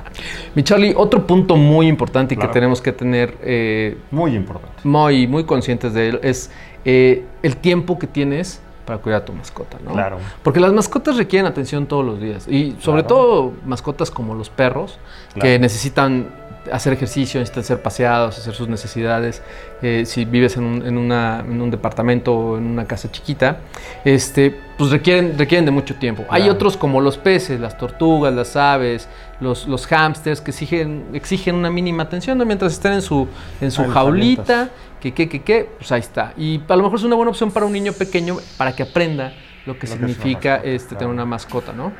Mi 0.54 0.62
Charlie, 0.62 0.94
otro 0.96 1.26
punto 1.26 1.56
muy 1.56 1.86
importante 1.88 2.34
y 2.34 2.36
Claro. 2.36 2.50
que 2.50 2.54
tenemos 2.54 2.80
que 2.80 2.92
tener 2.92 3.36
eh, 3.42 3.98
Muy 4.10 4.34
importante. 4.34 4.80
muy, 4.84 5.26
muy 5.26 5.44
conscientes 5.44 5.92
de 5.94 6.08
él 6.08 6.20
es 6.22 6.50
eh, 6.84 7.24
el 7.42 7.56
tiempo 7.56 7.98
que 7.98 8.06
tienes 8.06 8.60
para 8.84 8.98
cuidar 8.98 9.22
a 9.22 9.24
tu 9.24 9.32
mascota, 9.32 9.78
¿no? 9.82 9.92
Claro. 9.92 10.18
Porque 10.42 10.60
las 10.60 10.72
mascotas 10.72 11.16
requieren 11.16 11.46
atención 11.46 11.86
todos 11.86 12.04
los 12.04 12.20
días 12.20 12.46
y 12.48 12.76
sobre 12.80 13.02
Claro. 13.02 13.06
todo 13.16 13.52
mascotas 13.64 14.10
como 14.10 14.34
los 14.34 14.50
perros 14.50 14.98
que 15.40 15.58
necesitan 15.58 16.28
hacer 16.72 16.92
ejercicio, 16.92 17.40
necesitan 17.40 17.64
ser 17.64 17.82
paseados, 17.82 18.38
hacer 18.38 18.54
sus 18.54 18.68
necesidades. 18.68 19.42
Eh, 19.82 20.04
si 20.06 20.24
vives 20.24 20.56
en 20.56 20.64
un, 20.64 20.86
en 20.86 20.96
una- 20.98 21.40
en 21.40 21.60
un 21.60 21.70
departamento 21.70 22.32
o 22.34 22.58
en 22.58 22.64
una 22.66 22.86
casa 22.86 23.10
chiquita, 23.10 23.58
este, 24.04 24.58
pues 24.78 24.90
requieren, 24.90 25.36
requieren 25.38 25.64
de 25.64 25.70
mucho 25.70 25.94
tiempo. 25.96 26.24
Hay 26.30 26.48
otros 26.48 26.76
como 26.76 27.00
los 27.00 27.18
peces, 27.18 27.60
las 27.60 27.76
tortugas, 27.78 28.32
las 28.34 28.56
aves, 28.56 29.08
los, 29.40 29.66
los 29.66 29.86
hámsters 29.86 30.40
que 30.40 30.50
exigen, 30.50 31.06
exigen 31.12 31.54
una 31.56 31.70
mínima 31.70 32.04
atención 32.04 32.38
¿no? 32.38 32.44
mientras 32.44 32.72
estén 32.72 32.92
en 32.94 33.02
su, 33.02 33.28
en 33.60 33.70
su 33.70 33.84
jaulita, 33.86 34.70
que, 35.00 35.12
que, 35.12 35.28
que, 35.28 35.42
que, 35.42 35.68
pues 35.78 35.92
ahí 35.92 36.00
está. 36.00 36.32
Y 36.36 36.60
a 36.66 36.76
lo 36.76 36.82
mejor 36.84 36.98
es 36.98 37.04
una 37.04 37.14
buena 37.16 37.30
opción 37.30 37.50
para 37.50 37.66
un 37.66 37.72
niño 37.72 37.92
pequeño 37.92 38.36
para 38.56 38.74
que 38.74 38.82
aprenda 38.84 39.32
lo 39.66 39.78
que 39.78 39.86
Lo 39.86 39.92
significa 39.94 40.50
mascota, 40.52 40.68
este, 40.70 40.88
claro. 40.88 40.98
tener 40.98 41.14
una 41.14 41.24
mascota, 41.26 41.72
¿no? 41.72 41.92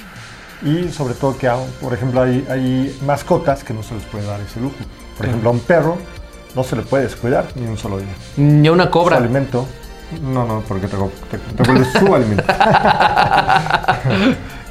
Y 0.63 0.89
sobre 0.91 1.15
todo 1.15 1.37
que, 1.37 1.51
por 1.81 1.93
ejemplo, 1.93 2.23
hay, 2.23 2.47
hay 2.51 2.99
mascotas 3.05 3.65
que 3.65 3.75
no 3.75 3.83
se 3.83 3.95
les 3.95 4.05
puede 4.05 4.27
dar 4.27 4.41
ese 4.41 4.61
lujo. 4.61 4.77
Por 5.17 5.27
ejemplo, 5.27 5.51
a 5.51 5.53
un 5.53 5.61
perro 5.61 5.99
no 6.55 6.65
se 6.65 6.77
le 6.77 6.83
puede 6.83 7.05
descuidar 7.05 7.47
ni 7.57 7.67
un 7.67 7.77
solo 7.77 7.99
día. 7.99 8.15
Ni 8.37 8.69
a 8.69 8.73
una 8.73 8.85
Su 8.85 8.91
cobra. 8.91 9.17
alimento. 9.19 9.67
No, 10.23 10.47
no, 10.47 10.63
porque 10.67 10.87
te, 10.87 10.97
te, 11.31 11.39
te 11.39 11.63
vuelves 11.65 11.89
su 11.93 12.15
alimento. 12.15 12.45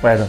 bueno, 0.02 0.26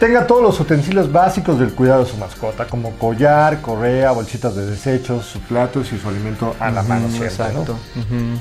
tenga 0.00 0.26
todos 0.26 0.42
los 0.42 0.58
utensilios 0.60 1.10
básicos 1.12 1.58
del 1.58 1.72
cuidado 1.72 2.04
de 2.04 2.10
su 2.10 2.16
mascota, 2.16 2.66
como 2.66 2.92
collar, 2.92 3.60
correa, 3.60 4.12
bolsitas 4.12 4.54
de 4.56 4.66
desechos, 4.66 5.26
sus 5.26 5.42
platos 5.42 5.92
y 5.92 5.98
su 5.98 6.08
alimento 6.08 6.54
a 6.60 6.70
la 6.70 6.82
mano 6.82 7.08
siempre, 7.08 7.28
¿no? 7.28 7.34
Exacto. 7.60 7.72
Ujú. 7.72 8.40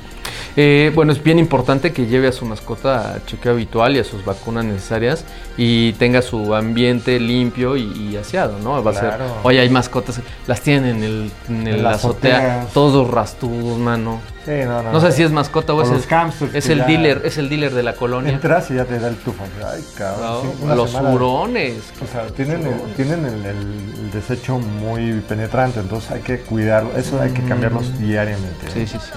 Eh, 0.58 0.92
bueno, 0.96 1.12
es 1.12 1.22
bien 1.22 1.38
importante 1.38 1.92
que 1.92 2.06
lleve 2.06 2.30
a 2.30 2.32
su 2.32 2.46
mascota 2.46 3.16
a 3.16 3.26
chequeo 3.26 3.52
habitual 3.52 3.96
y 3.98 4.00
a 4.00 4.04
sus 4.06 4.24
vacunas 4.24 4.64
necesarias 4.64 5.26
y 5.58 5.94
tenga 5.94 6.22
su 6.22 6.56
ambiente 6.56 7.20
limpio 7.20 7.76
y, 7.76 7.84
y 8.12 8.16
aseado, 8.16 8.58
¿no? 8.60 8.82
Va 8.82 8.92
a 8.92 8.94
ser, 8.94 9.14
oye, 9.44 9.60
hay 9.60 9.70
mascotas, 9.70 10.22
las 10.48 10.62
tienen 10.62 10.98
en, 10.98 11.04
el, 11.04 11.32
en, 11.50 11.68
el 11.68 11.76
En 11.76 11.84
las 11.84 11.96
azotea, 11.96 12.38
azoteas. 12.38 12.74
todos 12.74 13.12
rastudos, 13.12 13.78
mano. 13.78 14.22
Sí, 14.46 14.52
no, 14.64 14.84
no. 14.84 14.92
No 14.92 15.02
sé 15.02 15.12
si 15.12 15.24
es 15.24 15.32
mascota 15.32 15.74
o, 15.74 15.78
O 15.78 15.82
es, 15.82 15.90
el, 16.70 16.80
es 16.80 16.88
dealer, 16.88 17.22
es 17.26 17.38
el 17.38 17.50
dealer 17.50 17.74
de 17.74 17.82
la 17.82 17.94
colonia. 17.94 18.32
Entras 18.32 18.70
y 18.70 18.76
ya 18.76 18.86
te 18.86 19.00
da 19.00 19.08
el 19.08 19.16
tufo. 19.16 19.44
Ay, 19.66 19.84
cabrón. 19.98 20.78
los 20.78 20.94
hurones. 20.94 21.78
O 22.02 22.08
sea, 22.08 22.28
tienen, 22.28 22.66
el, 22.66 22.80
tienen 22.96 23.26
el, 23.26 24.12
desecho 24.12 24.60
muy 24.60 25.20
penetrante, 25.28 25.80
entonces 25.80 26.12
hay 26.12 26.22
que 26.22 26.40
cuidarlo. 26.40 26.96
Eso 26.96 27.20
hay 27.20 27.32
que 27.32 27.42
cambiarlos 27.42 27.98
diariamente. 28.00 28.68
Mm. 28.68 28.74
Sí, 28.74 28.88
sí, 28.88 28.98
sí. 29.00 29.12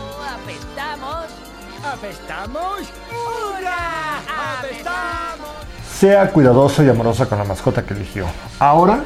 ¿Apestamos? 1.98 2.80
¡Hurra! 3.10 4.20
¡Apestamos! 4.60 5.48
Sea 5.98 6.30
cuidadoso 6.30 6.84
y 6.84 6.88
amoroso 6.88 7.28
con 7.28 7.38
la 7.38 7.44
mascota 7.44 7.84
que 7.84 7.92
eligió. 7.92 8.24
Ahora 8.60 9.02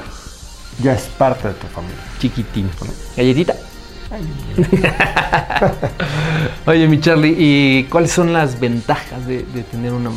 ya 0.83 0.93
es 0.93 1.05
parte 1.05 1.49
de 1.49 1.55
tu 1.55 1.67
familia. 1.69 1.97
Chiquitín. 2.19 2.71
Galletita. 3.17 3.55
Oye, 6.67 6.87
mi 6.87 7.01
Charlie, 7.01 7.35
¿y 7.39 7.85
cuáles 7.85 8.13
son 8.13 8.35
las 8.35 8.61
ventajas 8.61 9.27
de, 9.27 9.43
de 9.43 9.63
tener 9.63 9.95
una... 9.95 10.11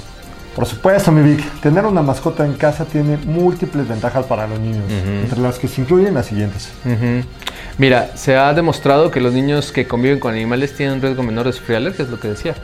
Por 0.55 0.65
supuesto, 0.65 1.11
mi 1.11 1.21
Vic, 1.21 1.43
tener 1.59 1.85
una 1.85 2.01
mascota 2.01 2.45
en 2.45 2.53
casa 2.53 2.85
tiene 2.85 3.17
múltiples 3.17 3.87
ventajas 3.87 4.25
para 4.25 4.47
los 4.47 4.57
niños, 4.59 4.83
entre 4.89 5.39
las 5.39 5.59
que 5.59 5.67
se 5.67 5.81
incluyen 5.81 6.13
las 6.13 6.27
siguientes. 6.27 6.71
Mira, 7.77 8.15
se 8.15 8.37
ha 8.37 8.53
demostrado 8.53 9.11
que 9.11 9.19
los 9.19 9.33
niños 9.33 9.73
que 9.73 9.85
conviven 9.85 10.17
con 10.19 10.33
animales 10.33 10.73
tienen 10.73 10.95
un 10.95 11.01
riesgo 11.01 11.23
menor 11.23 11.45
de 11.47 11.51
sufrir 11.53 11.75
alergias, 11.77 12.07
es 12.07 12.11
lo 12.11 12.19
que 12.21 12.29
decía. 12.29 12.55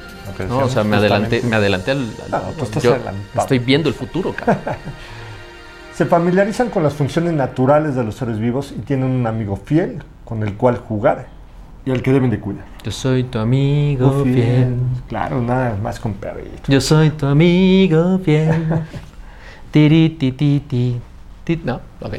¿no? 0.47 0.59
O 0.59 0.69
sea, 0.69 0.85
me 0.85 0.95
adelanté, 0.95 1.41
me 1.43 1.57
adelanté 1.57 1.91
al... 1.91 1.97
al- 2.31 2.31
No, 2.57 2.79
yo 2.81 2.91
adelantado. 2.93 3.41
estoy 3.41 3.59
viendo 3.59 3.89
el 3.89 3.95
futuro, 3.95 4.33
cabrón. 4.37 4.57
Se 5.93 6.05
familiarizan 6.05 6.69
con 6.69 6.83
las 6.83 6.93
funciones 6.93 7.33
naturales 7.33 7.95
de 7.95 8.03
los 8.05 8.15
seres 8.15 8.39
vivos 8.39 8.71
y 8.75 8.79
tienen 8.81 9.09
un 9.09 9.27
amigo 9.27 9.57
fiel 9.57 10.01
con 10.23 10.41
el 10.43 10.53
cual 10.55 10.77
jugar 10.77 11.27
y 11.85 11.91
al 11.91 12.01
que 12.01 12.11
deben 12.11 12.29
de 12.29 12.39
cuidar. 12.39 12.65
Yo 12.83 12.91
soy 12.91 13.23
tu 13.23 13.39
amigo 13.39 14.23
fiel. 14.23 14.75
Claro, 15.07 15.41
nada 15.41 15.77
más 15.81 15.99
con 15.99 16.13
perrito. 16.13 16.63
Yo 16.71 16.81
soy 16.81 17.09
tu 17.11 17.25
amigo 17.25 18.19
fiel. 18.19 18.67
Tiri, 19.71 20.09
ti, 20.09 20.31
ti, 20.33 20.61
ti, 20.67 20.99
ti. 21.43 21.61
No, 21.63 21.79
ok. 22.01 22.15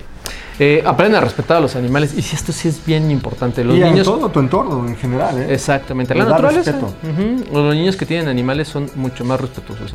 Eh, 0.59 0.83
aprenden 0.85 1.17
a 1.17 1.21
respetar 1.21 1.57
a 1.59 1.61
los 1.61 1.77
animales. 1.77 2.15
Y 2.17 2.23
si 2.23 2.37
esto 2.37 2.53
sí 2.53 2.69
es 2.69 2.85
bien 2.85 3.11
importante. 3.11 3.65
Los 3.65 3.77
y 3.77 3.81
niños. 3.81 3.99
en 3.99 4.05
todo 4.05 4.29
tu 4.29 4.41
entorno 4.41 4.87
en 4.87 4.97
general, 4.97 5.39
¿eh? 5.39 5.55
Exactamente. 5.55 6.15
La 6.15 6.25
naturaleza. 6.25 6.73
respeto. 6.73 6.95
Ujú. 7.03 7.63
Los 7.63 7.75
niños 7.75 7.97
que 7.97 8.07
tienen 8.07 8.29
animales 8.29 8.69
son 8.69 8.91
mucho 8.97 9.25
más 9.25 9.41
respetuosos. 9.41 9.95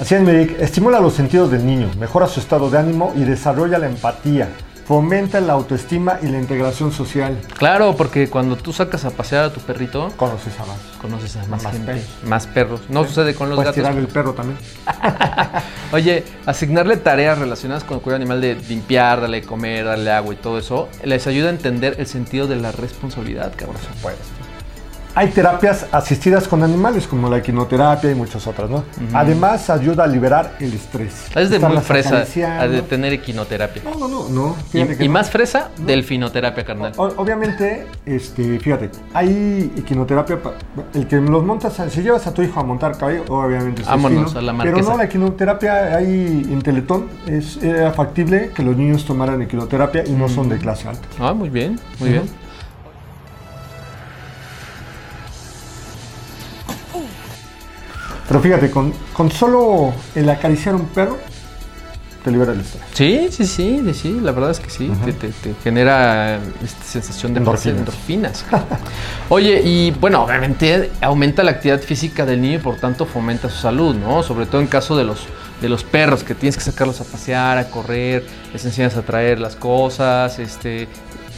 Así 0.00 0.14
es, 0.14 0.22
Medic. 0.22 0.58
Estimula 0.58 0.98
los 1.00 1.12
sentidos 1.12 1.50
del 1.50 1.66
niño, 1.66 1.88
mejora 1.98 2.26
su 2.26 2.40
estado 2.40 2.70
de 2.70 2.78
ánimo 2.78 3.12
y 3.16 3.24
desarrolla 3.24 3.78
la 3.78 3.86
empatía. 3.86 4.48
Fomenta 4.90 5.40
la 5.40 5.52
autoestima 5.52 6.18
y 6.20 6.26
la 6.26 6.40
integración 6.40 6.90
social. 6.90 7.40
Claro, 7.56 7.94
porque 7.96 8.28
cuando 8.28 8.56
tú 8.56 8.72
sacas 8.72 9.04
a 9.04 9.10
pasear 9.10 9.44
a 9.44 9.52
tu 9.52 9.60
perrito, 9.60 10.10
Conoces 10.16 10.58
a 10.58 10.66
más. 10.66 10.78
conoces 11.00 11.36
a 11.36 11.46
más, 11.46 11.62
Más 11.62 11.72
gente, 11.74 11.92
perros. 11.92 12.08
más 12.24 12.46
perros. 12.48 12.80
No 12.88 13.04
sucede 13.04 13.36
con 13.36 13.48
los 13.50 13.54
Puedes 13.54 13.70
gatos. 13.76 13.88
tirar 13.88 13.96
el 13.96 14.08
perro 14.08 14.32
también. 14.32 14.58
Oye, 15.92 16.24
asignarle 16.44 16.96
tareas 16.96 17.38
relacionadas 17.38 17.84
con 17.84 17.98
el 17.98 18.02
cuidado 18.02 18.16
animal 18.16 18.40
de 18.40 18.56
limpiar, 18.68 19.20
darle 19.20 19.42
de 19.42 19.46
comer, 19.46 19.84
darle 19.84 20.10
agua 20.10 20.34
y 20.34 20.38
todo 20.38 20.58
eso, 20.58 20.88
les 21.04 21.24
ayuda 21.28 21.50
a 21.50 21.52
entender 21.52 21.94
el 22.00 22.08
sentido 22.08 22.48
de 22.48 22.56
la 22.56 22.72
responsabilidad, 22.72 23.52
cabrón. 23.56 23.76
Pues. 24.02 24.16
Hay 25.14 25.28
terapias 25.30 25.86
asistidas 25.90 26.46
con 26.46 26.62
animales, 26.62 27.06
como 27.06 27.28
la 27.28 27.38
equinoterapia 27.38 28.10
y 28.12 28.14
muchas 28.14 28.46
otras, 28.46 28.70
¿no? 28.70 28.84
Además, 29.12 29.68
ayuda 29.68 30.04
a 30.04 30.06
liberar 30.06 30.54
el 30.60 30.72
estrés. 30.72 31.26
Es 31.34 31.50
de 31.50 31.58
muy 31.58 31.76
Estarlas 31.76 31.84
fresa 31.84 32.60
a 32.60 32.68
de 32.68 32.82
tener 32.82 33.12
equinoterapia. 33.14 33.82
No, 33.84 33.94
no, 33.98 34.08
no, 34.08 34.28
no. 34.28 34.56
Y, 34.68 34.72
fíjate 34.72 34.96
que 34.96 35.04
y 35.04 35.08
no. 35.08 35.14
más 35.14 35.28
fresa, 35.30 35.70
delfinoterapia, 35.78 36.64
carnal. 36.64 36.92
O- 36.96 37.12
obviamente, 37.16 37.86
este, 38.06 38.58
fíjate, 38.60 38.90
hay 39.12 39.72
equinoterapia, 39.76 40.40
pa- 40.42 40.54
el 40.94 41.06
que 41.08 41.16
los 41.16 41.44
montas, 41.44 41.74
si 41.90 42.02
llevas 42.02 42.26
a 42.28 42.32
tu 42.32 42.42
hijo 42.42 42.60
a 42.60 42.62
montar 42.62 42.96
caballo, 42.96 43.24
obviamente 43.28 43.82
es 43.82 43.88
Vámonos 43.88 44.32
destino, 44.32 44.38
a 44.38 44.42
la 44.52 44.58
Pero 44.62 44.70
marquesa. 44.72 44.90
no, 44.92 44.96
la 44.98 45.04
equinoterapia 45.04 45.96
hay 45.96 46.46
en 46.50 46.62
Teletón, 46.62 47.06
es 47.26 47.56
era 47.62 47.92
factible 47.92 48.50
que 48.54 48.62
los 48.62 48.76
niños 48.76 49.04
tomaran 49.04 49.42
equinoterapia 49.42 50.04
y 50.06 50.12
no 50.12 50.28
son 50.28 50.48
de 50.48 50.58
clase 50.58 50.88
alta. 50.88 51.06
Ah, 51.18 51.32
muy 51.34 51.48
bien, 51.50 51.78
muy 51.98 52.10
bien. 52.10 52.22
Pero 58.30 58.40
fíjate, 58.40 58.70
con, 58.70 58.92
con 59.12 59.28
solo 59.30 59.92
el 60.14 60.30
acariciar 60.30 60.76
un 60.76 60.86
perro, 60.86 61.18
te 62.22 62.30
libera 62.30 62.52
el 62.52 62.60
estrés. 62.60 62.84
Sí, 62.92 63.28
sí, 63.32 63.44
sí, 63.44 63.92
sí, 63.92 64.20
la 64.22 64.30
verdad 64.30 64.52
es 64.52 64.60
que 64.60 64.70
sí, 64.70 64.88
te, 65.04 65.12
te- 65.14 65.30
te 65.30 65.54
genera 65.64 66.36
esta 66.62 66.84
sensación 66.84 67.34
de 67.34 67.38
Endorfinas. 67.40 67.78
endorfinas. 67.78 68.44
Oye, 69.30 69.60
y 69.64 69.90
bueno, 69.90 70.22
obviamente 70.22 70.92
aumenta 71.00 71.42
la 71.42 71.50
actividad 71.52 71.80
física 71.80 72.24
del 72.24 72.40
niño 72.40 72.56
y 72.56 72.58
por 72.60 72.76
tanto 72.76 73.04
fomenta 73.04 73.48
su 73.50 73.56
salud, 73.58 73.96
¿no? 73.96 74.22
Sobre 74.22 74.46
todo 74.46 74.60
en 74.60 74.68
caso 74.68 74.96
de 74.96 75.02
los, 75.04 75.26
de 75.60 75.68
los 75.68 75.82
perros, 75.82 76.22
que 76.22 76.36
tienes 76.36 76.56
que 76.56 76.62
sacarlos 76.62 77.00
a 77.00 77.04
pasear, 77.04 77.58
a 77.58 77.68
correr, 77.68 78.24
les 78.52 78.64
enseñas 78.64 78.96
a 78.96 79.02
traer 79.02 79.40
las 79.40 79.56
cosas, 79.56 80.38
este, 80.38 80.86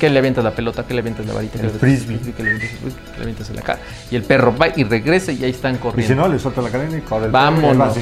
que 0.06 0.10
le 0.10 0.18
avientas 0.18 0.42
la 0.42 0.50
pelota, 0.50 0.84
que 0.84 0.94
le 0.94 1.00
avientas 1.00 1.24
la 1.26 1.32
varita, 1.34 1.60
que 1.60 1.66
El 1.66 1.72
le 1.72 1.78
avientas 1.78 2.06
frisbee. 2.06 2.32
que 2.32 2.42
le 2.42 2.50
avientas 2.50 2.70
el 2.72 2.78
frisbee, 2.78 3.02
que 3.12 3.16
le 3.18 3.22
avientas 3.22 3.50
en 3.50 3.56
la 3.56 3.62
cara. 3.62 3.78
Y 4.10 4.16
el 4.16 4.22
perro 4.24 4.56
va 4.56 4.66
y 4.74 4.82
regresa 4.82 5.30
y 5.30 5.44
ahí 5.44 5.50
están 5.50 5.74
Y 5.74 5.76
si 5.76 5.80
corriendo. 5.82 6.14
no, 6.16 6.28
le 6.28 6.38
suelta 6.40 6.60
la 6.60 6.70
cadena 6.70 6.98
y 6.98 7.00
corre 7.02 7.26
el 7.26 7.30
Vámonos, 7.30 7.96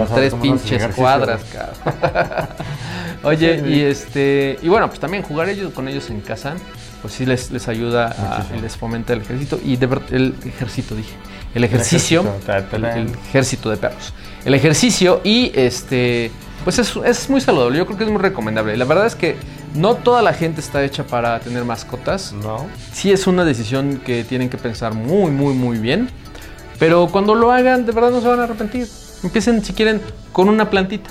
a 0.00 0.14
tres 0.14 0.34
pinches 0.34 0.86
cuadras, 0.94 1.42
cabrón. 1.52 2.48
Oye, 3.24 3.62
y 3.66 3.80
este, 3.80 4.58
y 4.62 4.68
bueno, 4.68 4.86
pues 4.88 5.00
también 5.00 5.22
jugar 5.24 5.48
ellos 5.48 5.72
con 5.72 5.88
ellos 5.88 6.08
en 6.10 6.20
casa, 6.20 6.54
pues 7.02 7.14
sí 7.14 7.26
les, 7.26 7.50
les 7.50 7.66
ayuda, 7.66 8.06
a- 8.06 8.46
les 8.60 8.76
fomenta 8.76 9.12
el 9.12 9.22
ejército 9.22 9.58
y 9.64 9.76
de 9.76 9.86
el 10.12 10.34
ejército 10.44 10.94
dije, 10.94 11.14
el 11.54 11.64
ejercicio, 11.64 12.20
ejército, 12.20 12.46
ta, 12.46 12.68
ta, 12.68 12.76
el, 12.76 12.84
el 13.08 13.14
ejército 13.28 13.70
de 13.70 13.76
perros, 13.78 14.12
el 14.44 14.54
ejercicio 14.54 15.20
y 15.24 15.50
este, 15.54 16.30
pues 16.62 16.78
es, 16.78 16.94
es 17.04 17.28
muy 17.30 17.40
saludable, 17.40 17.78
yo 17.78 17.86
creo 17.86 17.98
que 17.98 18.04
es 18.04 18.10
muy 18.10 18.20
recomendable. 18.22 18.76
La 18.76 18.84
verdad 18.84 19.06
es 19.06 19.14
que 19.14 19.36
no 19.76 19.94
toda 19.94 20.22
la 20.22 20.32
gente 20.32 20.60
está 20.60 20.82
hecha 20.82 21.04
para 21.04 21.38
tener 21.40 21.64
mascotas, 21.64 22.32
No. 22.32 22.66
sí 22.92 23.12
es 23.12 23.26
una 23.26 23.44
decisión 23.44 24.00
que 24.04 24.24
tienen 24.24 24.48
que 24.48 24.58
pensar 24.58 24.94
muy, 24.94 25.30
muy, 25.30 25.54
muy 25.54 25.78
bien. 25.78 26.08
Pero 26.78 27.08
cuando 27.08 27.34
lo 27.34 27.52
hagan, 27.52 27.86
de 27.86 27.92
verdad 27.92 28.10
no 28.10 28.20
se 28.20 28.28
van 28.28 28.40
a 28.40 28.44
arrepentir. 28.44 28.86
Empiecen, 29.22 29.64
si 29.64 29.72
quieren, 29.72 30.00
con 30.32 30.48
una 30.48 30.68
plantita. 30.68 31.10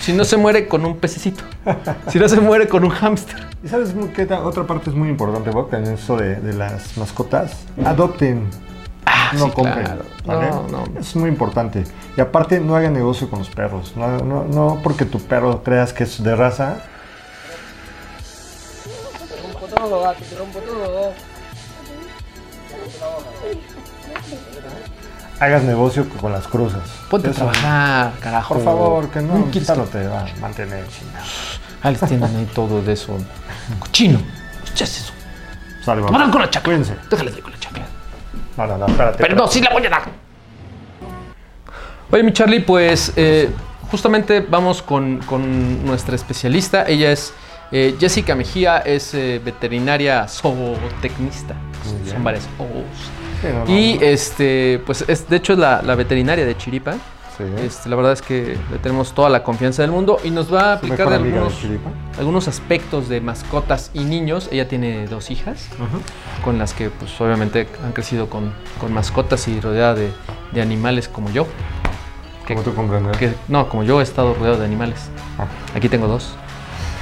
Si 0.00 0.12
no 0.12 0.24
se 0.24 0.36
muere, 0.36 0.68
con 0.68 0.84
un 0.86 0.96
pececito. 0.96 1.42
Si 2.08 2.18
no 2.18 2.28
se 2.28 2.40
muere, 2.40 2.68
con 2.68 2.84
un 2.84 2.90
hámster. 2.90 3.36
¿Y 3.64 3.68
sabes 3.68 3.94
qué 4.14 4.22
otra 4.32 4.66
parte 4.66 4.90
es 4.90 4.96
muy 4.96 5.08
importante, 5.08 5.50
Bob, 5.50 5.74
en 5.74 5.86
eso 5.86 6.16
de, 6.16 6.36
de 6.36 6.52
las 6.54 6.96
mascotas? 6.96 7.64
Adopten. 7.84 8.48
no 9.34 9.46
sí, 9.46 9.50
compren. 9.52 9.84
claro. 9.84 10.02
¿vale? 10.24 10.48
No, 10.48 10.68
no. 10.68 11.00
Es 11.00 11.16
muy 11.16 11.28
importante. 11.28 11.84
Y 12.16 12.20
aparte, 12.20 12.60
no 12.60 12.76
hagan 12.76 12.94
negocio 12.94 13.28
con 13.28 13.40
los 13.40 13.50
perros. 13.50 13.94
No, 13.96 14.18
no, 14.18 14.44
no 14.44 14.80
porque 14.82 15.04
tu 15.04 15.18
perro 15.20 15.62
creas 15.62 15.92
que 15.92 16.04
es 16.04 16.22
de 16.22 16.36
raza. 16.36 16.78
Hagas 25.38 25.62
negocio 25.64 26.08
con 26.08 26.32
las 26.32 26.48
cruzas. 26.48 26.82
Ponte 27.10 27.28
a 27.28 27.32
trabajar, 27.32 28.12
carajo. 28.20 28.54
Por 28.54 28.64
favor, 28.64 29.10
que 29.10 29.20
no. 29.20 29.32
¿Cómo 29.32 29.44
quieres 29.50 29.68
Quítalo 29.68 29.84
te 29.84 30.08
va 30.08 30.20
a 30.20 30.36
mantener 30.40 30.86
chingado. 30.88 31.26
Ah, 31.82 31.90
les 31.90 32.00
tienen 32.00 32.24
ahí 32.24 32.48
todo 32.54 32.82
de 32.82 32.94
eso. 32.94 33.18
Cochino. 33.78 34.18
¿Qué 34.76 34.84
es 34.84 34.96
eso? 34.98 35.12
Sale, 35.84 36.02
Te 36.02 36.08
con 36.08 36.20
la 36.20 36.50
chancla. 36.50 36.62
Cuídense. 36.62 36.96
Déjales 37.10 37.36
de 37.36 37.42
con 37.42 37.52
la 37.52 37.58
chancla. 37.58 37.84
No, 38.56 38.66
no, 38.66 38.78
no, 38.78 38.86
espérate. 38.86 39.18
Pero 39.18 39.36
no, 39.36 39.46
sí 39.46 39.60
la 39.60 39.70
voy 39.70 39.84
a 39.84 39.90
dar. 39.90 40.02
Oye, 42.10 42.22
mi 42.22 42.32
Charlie, 42.32 42.60
pues 42.60 43.12
eh, 43.16 43.50
justamente 43.90 44.40
vamos 44.40 44.80
con, 44.80 45.18
con 45.18 45.84
nuestra 45.84 46.16
especialista. 46.16 46.86
Ella 46.86 47.12
es 47.12 47.34
eh, 47.72 47.96
Jessica 47.98 48.34
Mejía, 48.34 48.78
es 48.78 49.12
eh, 49.14 49.40
veterinaria 49.44 50.26
zootecnista. 50.28 51.54
Son 52.08 52.22
varias 52.24 52.48
O's. 52.58 53.68
Y 53.68 53.98
este, 54.02 54.82
pues 54.86 55.04
es, 55.08 55.28
de 55.28 55.36
hecho 55.36 55.52
es 55.52 55.58
la, 55.58 55.82
la 55.82 55.94
veterinaria 55.94 56.44
de 56.46 56.56
Chiripa. 56.56 56.94
Sí. 57.36 57.44
Este, 57.62 57.90
la 57.90 57.96
verdad 57.96 58.12
es 58.12 58.22
que 58.22 58.56
le 58.72 58.78
tenemos 58.78 59.12
toda 59.12 59.28
la 59.28 59.42
confianza 59.42 59.82
del 59.82 59.90
mundo 59.90 60.18
y 60.24 60.30
nos 60.30 60.52
va 60.52 60.70
a 60.70 60.72
aplicar 60.74 61.00
mejor 61.06 61.10
de 61.10 61.16
algunos, 61.38 61.54
algunos 62.18 62.48
aspectos 62.48 63.10
de 63.10 63.20
mascotas 63.20 63.90
y 63.92 64.04
niños. 64.04 64.48
Ella 64.50 64.68
tiene 64.68 65.06
dos 65.06 65.30
hijas 65.30 65.68
con 66.42 66.58
las 66.58 66.72
que 66.72 66.88
pues 66.88 67.20
obviamente 67.20 67.68
han 67.84 67.92
crecido 67.92 68.30
con, 68.30 68.54
con 68.80 68.90
mascotas 68.94 69.46
y 69.48 69.60
rodeada 69.60 69.94
de, 69.94 70.10
de 70.52 70.62
animales 70.62 71.08
como 71.08 71.30
yo. 71.30 71.46
Que- 72.46 72.54
Como 72.54 72.64
tú 72.64 72.74
comprenderás. 72.74 73.18
que- 73.18 73.34
no, 73.48 73.68
como 73.68 73.82
yo 73.82 74.00
he 74.00 74.02
estado 74.02 74.32
rodeado 74.32 74.58
de 74.58 74.64
animales. 74.64 75.10
Ah. 75.38 75.46
Aquí 75.74 75.90
tengo 75.90 76.06
dos. 76.08 76.34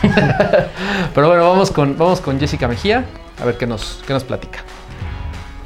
Pero 1.14 1.28
bueno, 1.28 1.48
vamos 1.48 1.70
con, 1.70 1.96
vamos 1.96 2.20
con 2.20 2.38
Jessica 2.38 2.68
Mejía 2.68 3.04
a 3.40 3.44
ver 3.44 3.56
qué 3.56 3.66
nos, 3.66 4.02
qué 4.06 4.12
nos 4.12 4.24
platica. 4.24 4.60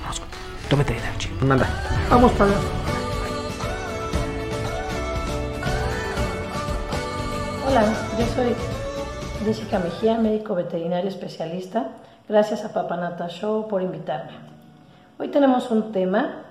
Vamos 0.03 0.21
con 0.21 0.29
tu 0.69 0.77
veterinario, 0.77 1.19
chico. 1.19 1.45
Manda. 1.45 1.67
Vamos 2.11 2.33
para 2.33 2.51
allá. 2.51 2.61
Hola, 7.69 7.85
yo 8.19 8.27
soy 8.35 8.55
Jessica 9.45 9.79
Mejía, 9.79 10.19
médico 10.19 10.55
veterinario 10.55 11.09
especialista. 11.09 11.89
Gracias 12.29 12.65
a 12.65 12.73
Papanata 12.73 13.29
Show 13.29 13.69
por 13.69 13.83
invitarme. 13.83 14.33
Hoy 15.19 15.29
tenemos 15.29 15.71
un 15.71 15.93
tema 15.93 16.45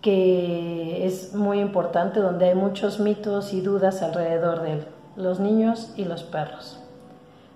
que 0.00 1.06
es 1.06 1.32
muy 1.34 1.60
importante, 1.60 2.20
donde 2.20 2.48
hay 2.48 2.54
muchos 2.54 2.98
mitos 2.98 3.52
y 3.52 3.60
dudas 3.60 4.02
alrededor 4.02 4.62
de 4.62 4.72
él, 4.72 4.86
los 5.16 5.38
niños 5.38 5.92
y 5.96 6.04
los 6.04 6.24
perros. 6.24 6.81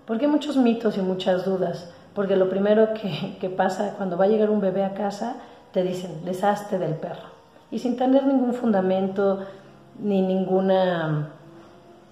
¿Por 0.06 0.18
qué 0.18 0.28
muchos 0.28 0.56
mitos 0.56 0.96
y 0.96 1.00
muchas 1.00 1.44
dudas? 1.44 1.90
Porque 2.14 2.36
lo 2.36 2.48
primero 2.48 2.94
que, 2.94 3.36
que 3.40 3.50
pasa 3.50 3.94
cuando 3.96 4.16
va 4.16 4.25
a 4.25 4.28
llegar 4.28 4.50
un 4.50 4.60
bebé 4.60 4.84
a 4.84 4.94
casa, 4.94 5.36
te 5.72 5.82
dicen, 5.82 6.25
deshazte 6.25 6.78
del 6.78 6.94
perro. 6.94 7.28
Y 7.70 7.80
sin 7.80 7.96
tener 7.96 8.25
ningún 8.25 8.54
fundamento 8.54 9.40
ni 9.98 10.22
ninguna 10.22 11.30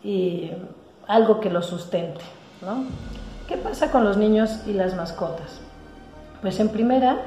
y 0.02 0.50
algo 1.06 1.40
que 1.40 1.50
lo 1.50 1.62
sustente. 1.62 2.20
¿no? 2.62 2.84
¿Qué 3.48 3.56
pasa 3.56 3.90
con 3.90 4.04
los 4.04 4.16
niños 4.16 4.60
y 4.66 4.72
las 4.72 4.94
mascotas? 4.94 5.60
Pues 6.42 6.60
en 6.60 6.68
primera, 6.68 7.18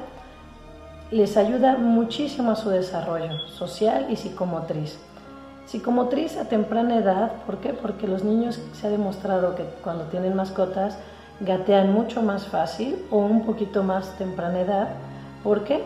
les 1.10 1.36
ayuda 1.36 1.76
muchísimo 1.76 2.52
a 2.52 2.56
su 2.56 2.70
desarrollo 2.70 3.38
social 3.48 4.06
y 4.10 4.16
psicomotriz. 4.16 4.98
Psicomotriz 5.68 6.38
a 6.38 6.46
temprana 6.46 6.96
edad, 6.96 7.30
¿por 7.44 7.58
qué? 7.58 7.74
Porque 7.74 8.08
los 8.08 8.24
niños 8.24 8.58
se 8.72 8.86
ha 8.86 8.90
demostrado 8.90 9.54
que 9.54 9.64
cuando 9.84 10.04
tienen 10.04 10.34
mascotas 10.34 10.96
gatean 11.40 11.92
mucho 11.92 12.22
más 12.22 12.46
fácil 12.46 13.04
o 13.10 13.18
un 13.18 13.44
poquito 13.44 13.82
más 13.82 14.16
temprana 14.16 14.60
edad. 14.60 14.88
¿Por 15.44 15.64
qué? 15.64 15.84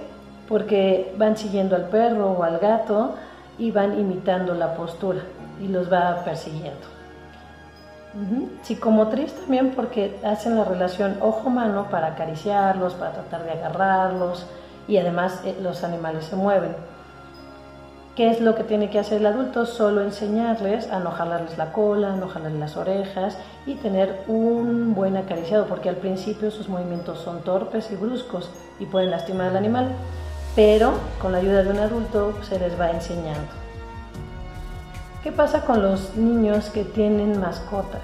Porque 0.49 1.13
van 1.19 1.37
siguiendo 1.37 1.75
al 1.75 1.89
perro 1.89 2.31
o 2.31 2.45
al 2.45 2.61
gato 2.61 3.17
y 3.59 3.73
van 3.73 3.99
imitando 3.99 4.55
la 4.55 4.77
postura 4.77 5.23
y 5.61 5.67
los 5.67 5.93
va 5.93 6.23
persiguiendo. 6.25 6.87
Psicomotriz 8.63 9.33
también 9.33 9.73
porque 9.75 10.17
hacen 10.23 10.57
la 10.57 10.65
relación 10.65 11.17
ojo-mano 11.21 11.89
para 11.91 12.09
acariciarlos, 12.09 12.95
para 12.95 13.15
tratar 13.15 13.45
de 13.45 13.51
agarrarlos 13.51 14.47
y 14.87 14.99
además 14.99 15.41
eh, 15.45 15.57
los 15.61 15.83
animales 15.83 16.27
se 16.27 16.37
mueven. 16.37 16.73
¿Qué 18.17 18.29
es 18.29 18.43
lo 18.43 18.55
que 18.55 18.63
tiene 18.63 18.91
que 18.91 18.99
hacer 18.99 19.21
el 19.21 19.27
adulto? 19.27 19.65
Solo 19.65 20.03
enseñarles 20.03 20.91
a 20.91 20.99
no 20.99 21.13
jalarles 21.13 21.57
la 21.57 21.73
cola, 21.73 22.15
no 22.15 22.29
jalarles 22.29 22.61
las 22.61 22.77
orejas 22.77 23.39
y 23.65 23.77
tener 23.77 24.25
un 24.29 24.95
buen 24.95 25.17
acariciado, 25.17 25.67
porque 25.67 25.89
al 25.89 25.97
principio 25.97 26.51
sus 26.51 26.69
movimientos 26.69 27.21
son 27.21 27.41
torpes 27.41 27.91
y 27.91 27.97
bruscos 27.97 28.51
y 28.79 28.85
pueden 28.85 29.11
lastimar 29.11 29.49
al 29.49 29.57
animal, 29.57 29.89
pero 30.55 30.93
con 31.23 31.33
la 31.33 31.39
ayuda 31.39 31.63
de 31.63 31.71
un 31.71 31.79
adulto 31.79 32.35
se 32.43 32.59
les 32.59 32.79
va 32.79 32.91
enseñando. 32.91 33.49
¿Qué 35.23 35.33
pasa 35.33 35.65
con 35.65 35.81
los 35.81 36.15
niños 36.15 36.69
que 36.69 36.85
tienen 36.85 37.41
mascotas? 37.41 38.03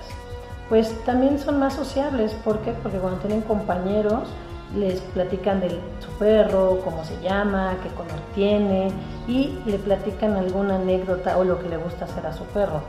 Pues 0.71 1.05
también 1.05 1.39
son 1.39 1.59
más 1.59 1.75
sociables. 1.75 2.33
¿Por 2.33 2.61
qué? 2.61 2.73
Porque 2.83 2.99
cuando 2.99 3.21
tienen 3.21 3.43
compañeros 3.43 4.29
les 4.77 5.01
platican 5.01 5.61
de 5.61 5.71
su 6.01 6.11
perro, 6.19 6.81
cómo 6.85 7.05
se 7.05 7.19
llama, 7.21 7.77
qué 7.83 7.89
color 7.91 8.21
tiene 8.35 8.91
y 9.27 9.59
le 9.65 9.79
platican 9.79 10.37
alguna 10.37 10.77
anécdota 10.77 11.39
o 11.39 11.45
lo 11.45 11.59
que 11.59 11.69
le 11.69 11.77
gusta 11.77 12.05
hacer 12.05 12.27
a 12.27 12.33
su 12.33 12.45
perro. 12.45 12.83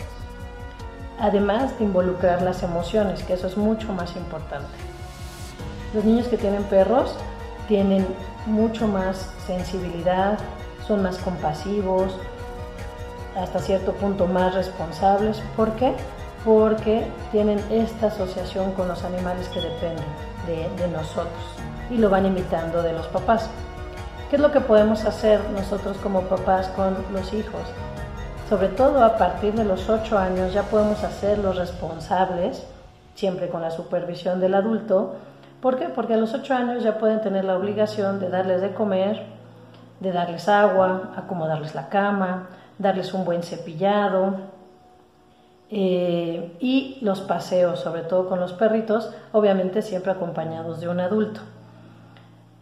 Además 1.20 1.78
de 1.78 1.86
involucrar 1.86 2.42
las 2.42 2.64
emociones, 2.64 3.24
que 3.24 3.34
eso 3.34 3.48
es 3.48 3.58
mucho 3.58 3.92
más 3.94 4.16
importante. 4.16 4.68
Los 5.94 6.06
niños 6.06 6.28
que 6.28 6.38
tienen 6.38 6.64
perros 6.64 7.16
tienen 7.68 8.06
mucho 8.46 8.88
más 8.88 9.30
sensibilidad, 9.46 10.38
son 10.88 11.04
más 11.04 11.18
compasivos, 11.18 12.16
hasta 13.36 13.60
cierto 13.60 13.94
punto 13.94 14.28
más 14.28 14.54
responsables. 14.54 15.42
¿Por 15.56 15.74
qué? 15.74 15.94
Porque 16.46 17.06
tienen 17.32 17.60
esta 17.70 18.08
asociación 18.08 18.72
con 18.74 18.88
los 18.88 19.04
animales 19.04 19.48
que 19.50 19.62
dependen 19.62 20.06
de, 20.48 20.70
de, 20.82 20.92
nosotros 20.92 21.60
y 21.90 21.98
lo 21.98 22.10
van 22.10 22.26
imitando 22.26 22.82
de 22.82 22.94
los 22.94 23.08
papás. 23.08 23.50
¿Qué 24.30 24.36
es 24.36 24.42
lo 24.42 24.52
que 24.52 24.62
podemos 24.62 25.06
hacer 25.06 25.42
nosotros 25.56 25.98
como 25.98 26.22
papás 26.22 26.68
con 26.70 26.96
los 27.12 27.34
hijos? 27.34 27.62
Sobre 28.48 28.68
todo 28.70 29.04
a 29.04 29.18
partir 29.18 29.54
de 29.54 29.66
los 29.66 29.90
8 29.90 30.18
años 30.18 30.54
ya 30.54 30.64
podemos 30.64 31.04
hacerlos 31.04 31.58
responsables, 31.58 32.66
siempre 33.16 33.50
con 33.50 33.62
la 33.62 33.72
supervisión 33.72 34.40
del 34.40 34.56
adulto. 34.56 35.16
¿Por 35.62 35.78
qué? 35.78 35.90
Porque 35.90 36.14
a 36.14 36.18
los 36.18 36.34
8 36.34 36.54
años 36.54 36.84
ya 36.84 36.98
pueden 36.98 37.22
tener 37.22 37.46
la 37.46 37.58
obligación 37.58 38.20
de 38.20 38.30
darles 38.30 38.62
de 38.62 38.74
comer, 38.74 39.26
de 40.00 40.12
darles 40.12 40.48
agua, 40.48 41.12
acomodarles 41.16 41.76
la 41.76 41.90
cama, 41.90 42.50
darles 42.78 43.14
un 43.14 43.26
buen 43.26 43.44
cepillado 43.44 44.38
eh, 45.70 46.56
y 46.60 46.98
los 47.02 47.22
paseos, 47.22 47.80
sobre 47.80 48.02
todo 48.02 48.30
con 48.30 48.40
los 48.40 48.54
perritos, 48.54 49.12
obviamente 49.32 49.82
siempre 49.82 50.12
acompañados 50.12 50.80
de 50.80 50.88
un 50.88 51.00
adulto. 51.00 51.42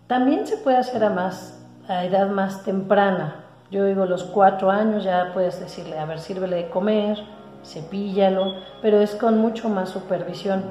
También 0.07 0.47
se 0.47 0.55
puede 0.55 0.77
hacer 0.77 1.03
a, 1.03 1.09
más, 1.09 1.59
a 1.89 2.05
edad 2.05 2.29
más 2.29 2.63
temprana. 2.63 3.43
Yo 3.69 3.83
digo 3.83 4.05
los 4.05 4.23
cuatro 4.23 4.71
años 4.71 5.03
ya 5.03 5.31
puedes 5.33 5.59
decirle, 5.59 5.99
a 5.99 6.05
ver, 6.05 6.19
sírvele 6.19 6.55
de 6.55 6.69
comer, 6.69 7.17
cepíllalo, 7.65 8.53
pero 8.81 9.01
es 9.01 9.15
con 9.15 9.37
mucho 9.39 9.67
más 9.67 9.89
supervisión. 9.89 10.63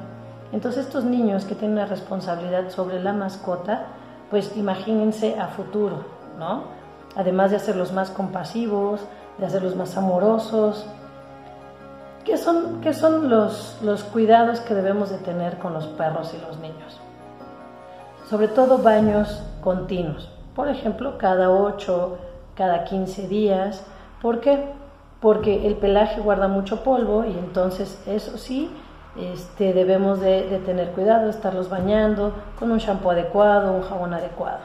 Entonces 0.51 0.87
estos 0.87 1.03
niños 1.03 1.45
que 1.45 1.53
tienen 1.53 1.77
una 1.77 1.85
responsabilidad 1.85 2.71
sobre 2.71 3.01
la 3.03 3.13
mascota, 3.13 3.85
pues 4.31 4.57
imagínense 4.57 5.39
a 5.39 5.49
futuro, 5.49 6.03
¿no? 6.39 6.63
Además 7.15 7.51
de 7.51 7.57
hacerlos 7.57 7.93
más 7.93 8.09
compasivos, 8.09 9.01
de 9.37 9.45
hacerlos 9.45 9.75
más 9.75 9.95
amorosos. 9.97 10.87
¿Qué 12.25 12.37
son, 12.37 12.81
qué 12.81 12.93
son 12.93 13.29
los, 13.29 13.77
los 13.83 14.03
cuidados 14.03 14.61
que 14.61 14.73
debemos 14.73 15.11
de 15.11 15.19
tener 15.19 15.59
con 15.59 15.73
los 15.73 15.85
perros 15.85 16.33
y 16.33 16.41
los 16.41 16.57
niños? 16.57 16.99
Sobre 18.29 18.49
todo 18.49 18.79
baños 18.79 19.41
continuos. 19.61 20.29
Por 20.53 20.67
ejemplo, 20.67 21.17
cada 21.17 21.49
8, 21.49 22.17
cada 22.55 22.83
15 22.83 23.27
días. 23.29 23.85
¿Por 24.21 24.41
qué? 24.41 24.65
Porque 25.21 25.65
el 25.65 25.75
pelaje 25.75 26.19
guarda 26.19 26.49
mucho 26.49 26.83
polvo 26.83 27.23
y 27.23 27.31
entonces 27.31 28.03
eso 28.05 28.37
sí, 28.37 28.69
este, 29.17 29.71
debemos 29.73 30.19
de, 30.19 30.61
tener 30.65 30.91
cuidado, 30.91 31.29
estarlos 31.29 31.69
bañando 31.69 32.33
con 32.59 32.69
un 32.71 32.79
shampoo 32.79 33.11
adecuado, 33.11 33.71
un 33.71 33.83
jabón 33.83 34.13
adecuado. 34.13 34.59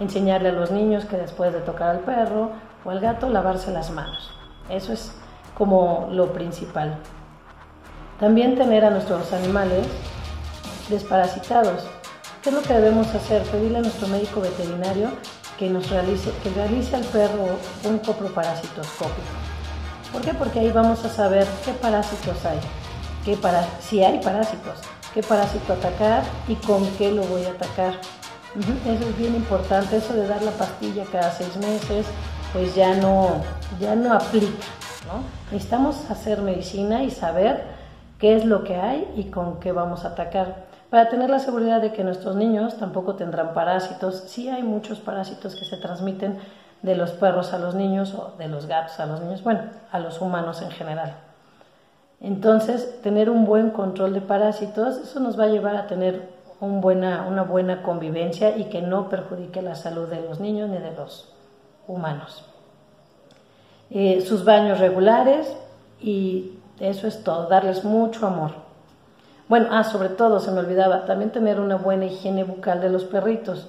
Enseñarle 0.00 0.48
a 0.48 0.52
los 0.52 0.72
niños 0.72 1.04
que 1.04 1.16
después 1.16 1.52
de 1.52 1.60
tocar 1.60 1.90
al 1.90 2.00
perro 2.00 2.50
o 2.84 2.90
al 2.90 2.98
gato, 2.98 3.28
lavarse 3.28 3.70
las 3.70 3.90
manos. 3.90 4.32
Eso 4.68 4.92
es 4.92 5.16
como 5.56 6.08
lo 6.10 6.32
principal. 6.32 6.96
También 8.18 8.56
tener 8.56 8.84
a 8.84 8.90
nuestros 8.90 9.32
animales 9.32 9.86
desparasitados. 10.88 11.88
¿Qué 12.44 12.50
es 12.50 12.56
lo 12.56 12.60
que 12.60 12.74
debemos 12.74 13.06
hacer? 13.14 13.40
Pedirle 13.44 13.78
a 13.78 13.80
nuestro 13.80 14.06
médico 14.06 14.42
veterinario 14.42 15.08
que 15.58 15.70
nos 15.70 15.88
realice, 15.88 16.30
que 16.42 16.50
realice 16.50 16.94
al 16.94 17.04
perro 17.04 17.56
un 17.84 17.98
coproparasitoscopio. 18.00 19.24
¿Por 20.12 20.20
qué? 20.20 20.34
Porque 20.34 20.60
ahí 20.60 20.70
vamos 20.70 21.02
a 21.06 21.08
saber 21.08 21.46
qué 21.64 21.72
parásitos 21.72 22.44
hay, 22.44 22.58
qué 23.24 23.38
si 23.80 24.04
hay 24.04 24.20
parásitos, 24.20 24.74
qué 25.14 25.22
parásito 25.22 25.72
atacar 25.72 26.22
y 26.46 26.56
con 26.56 26.86
qué 26.98 27.12
lo 27.12 27.22
voy 27.22 27.44
a 27.44 27.52
atacar. 27.52 27.94
Eso 28.54 29.08
es 29.08 29.16
bien 29.16 29.34
importante, 29.36 29.96
eso 29.96 30.12
de 30.12 30.26
dar 30.26 30.42
la 30.42 30.50
pastilla 30.50 31.04
cada 31.10 31.32
seis 31.32 31.56
meses, 31.56 32.04
pues 32.52 32.74
ya 32.74 32.94
no, 32.94 33.42
ya 33.80 33.96
no 33.96 34.12
aplica. 34.12 34.66
Necesitamos 35.50 36.10
hacer 36.10 36.42
medicina 36.42 37.04
y 37.04 37.10
saber 37.10 37.64
qué 38.18 38.36
es 38.36 38.44
lo 38.44 38.64
que 38.64 38.76
hay 38.76 39.10
y 39.16 39.30
con 39.30 39.60
qué 39.60 39.72
vamos 39.72 40.04
a 40.04 40.08
atacar. 40.08 40.73
Para 40.94 41.08
tener 41.08 41.28
la 41.28 41.40
seguridad 41.40 41.82
de 41.82 41.92
que 41.92 42.04
nuestros 42.04 42.36
niños 42.36 42.76
tampoco 42.78 43.16
tendrán 43.16 43.52
parásitos. 43.52 44.14
Sí 44.28 44.48
hay 44.48 44.62
muchos 44.62 45.00
parásitos 45.00 45.56
que 45.56 45.64
se 45.64 45.76
transmiten 45.76 46.38
de 46.82 46.94
los 46.94 47.10
perros 47.10 47.52
a 47.52 47.58
los 47.58 47.74
niños 47.74 48.14
o 48.14 48.34
de 48.38 48.46
los 48.46 48.66
gatos 48.66 49.00
a 49.00 49.06
los 49.06 49.20
niños, 49.20 49.42
bueno, 49.42 49.62
a 49.90 49.98
los 49.98 50.20
humanos 50.20 50.62
en 50.62 50.70
general. 50.70 51.16
Entonces, 52.20 53.02
tener 53.02 53.28
un 53.28 53.44
buen 53.44 53.70
control 53.70 54.14
de 54.14 54.20
parásitos, 54.20 54.98
eso 54.98 55.18
nos 55.18 55.36
va 55.36 55.46
a 55.46 55.48
llevar 55.48 55.74
a 55.74 55.88
tener 55.88 56.28
una 56.60 57.42
buena 57.42 57.82
convivencia 57.82 58.56
y 58.56 58.66
que 58.66 58.80
no 58.80 59.08
perjudique 59.08 59.62
la 59.62 59.74
salud 59.74 60.08
de 60.08 60.20
los 60.20 60.38
niños 60.38 60.70
ni 60.70 60.78
de 60.78 60.92
los 60.92 61.28
humanos. 61.88 62.44
Eh, 63.90 64.20
sus 64.20 64.44
baños 64.44 64.78
regulares 64.78 65.56
y 66.00 66.52
eso 66.78 67.08
es 67.08 67.24
todo, 67.24 67.48
darles 67.48 67.82
mucho 67.82 68.28
amor. 68.28 68.63
Bueno, 69.54 69.68
ah, 69.70 69.84
sobre 69.84 70.08
todo 70.08 70.40
se 70.40 70.50
me 70.50 70.58
olvidaba, 70.58 71.04
también 71.04 71.30
tener 71.30 71.60
una 71.60 71.76
buena 71.76 72.06
higiene 72.06 72.42
bucal 72.42 72.80
de 72.80 72.90
los 72.90 73.04
perritos. 73.04 73.68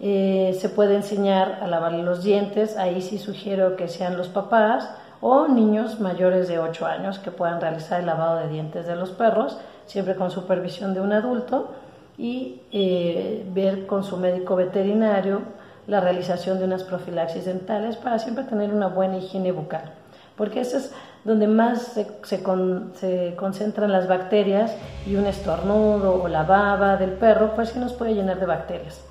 Eh, 0.00 0.58
se 0.60 0.68
puede 0.68 0.96
enseñar 0.96 1.60
a 1.62 1.68
lavar 1.68 1.92
los 1.92 2.24
dientes, 2.24 2.76
ahí 2.76 3.00
sí 3.00 3.18
sugiero 3.18 3.76
que 3.76 3.86
sean 3.86 4.16
los 4.16 4.26
papás 4.26 4.90
o 5.20 5.46
niños 5.46 6.00
mayores 6.00 6.48
de 6.48 6.58
8 6.58 6.86
años 6.86 7.20
que 7.20 7.30
puedan 7.30 7.60
realizar 7.60 8.00
el 8.00 8.06
lavado 8.06 8.40
de 8.40 8.48
dientes 8.48 8.84
de 8.84 8.96
los 8.96 9.12
perros, 9.12 9.58
siempre 9.86 10.16
con 10.16 10.32
supervisión 10.32 10.92
de 10.92 11.00
un 11.00 11.12
adulto 11.12 11.70
y 12.18 12.62
eh, 12.72 13.46
ver 13.54 13.86
con 13.86 14.02
su 14.02 14.16
médico 14.16 14.56
veterinario 14.56 15.42
la 15.86 16.00
realización 16.00 16.58
de 16.58 16.64
unas 16.64 16.82
profilaxis 16.82 17.44
dentales 17.44 17.96
para 17.96 18.18
siempre 18.18 18.42
tener 18.42 18.74
una 18.74 18.88
buena 18.88 19.18
higiene 19.18 19.52
bucal, 19.52 19.84
porque 20.36 20.62
eso 20.62 20.78
es 20.78 20.92
donde 21.24 21.46
más 21.46 21.96
se, 22.22 22.42
concentran 23.36 23.92
las 23.92 24.08
bacterias 24.08 24.74
y 25.06 25.16
un 25.16 25.26
estornudo 25.26 26.22
o 26.22 26.28
la 26.28 26.42
baba 26.42 26.96
del 26.96 27.12
perro, 27.12 27.54
pues 27.54 27.70
sí 27.70 27.78
nos 27.78 27.92
puede 27.92 28.14
llenar 28.14 28.40
de 28.40 28.46
bacterias, 28.46 29.04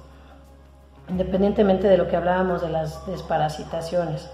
independientemente 1.10 1.88
de 1.88 1.98
lo 1.98 2.08
que 2.08 2.18
hablábamos 2.18 2.62
de 2.62 2.70
las 2.70 3.06
desparasitaciones. 3.08 4.30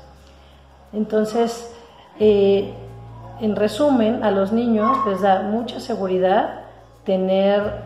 Entonces, 0.92 1.74
eh, 2.20 2.74
en 3.42 3.56
resumen, 3.56 4.24
a 4.24 4.32
los 4.32 4.52
niños 4.52 4.98
les 5.06 5.22
da 5.22 5.44
mucha 5.44 5.80
seguridad 5.80 6.62
tener 7.04 7.86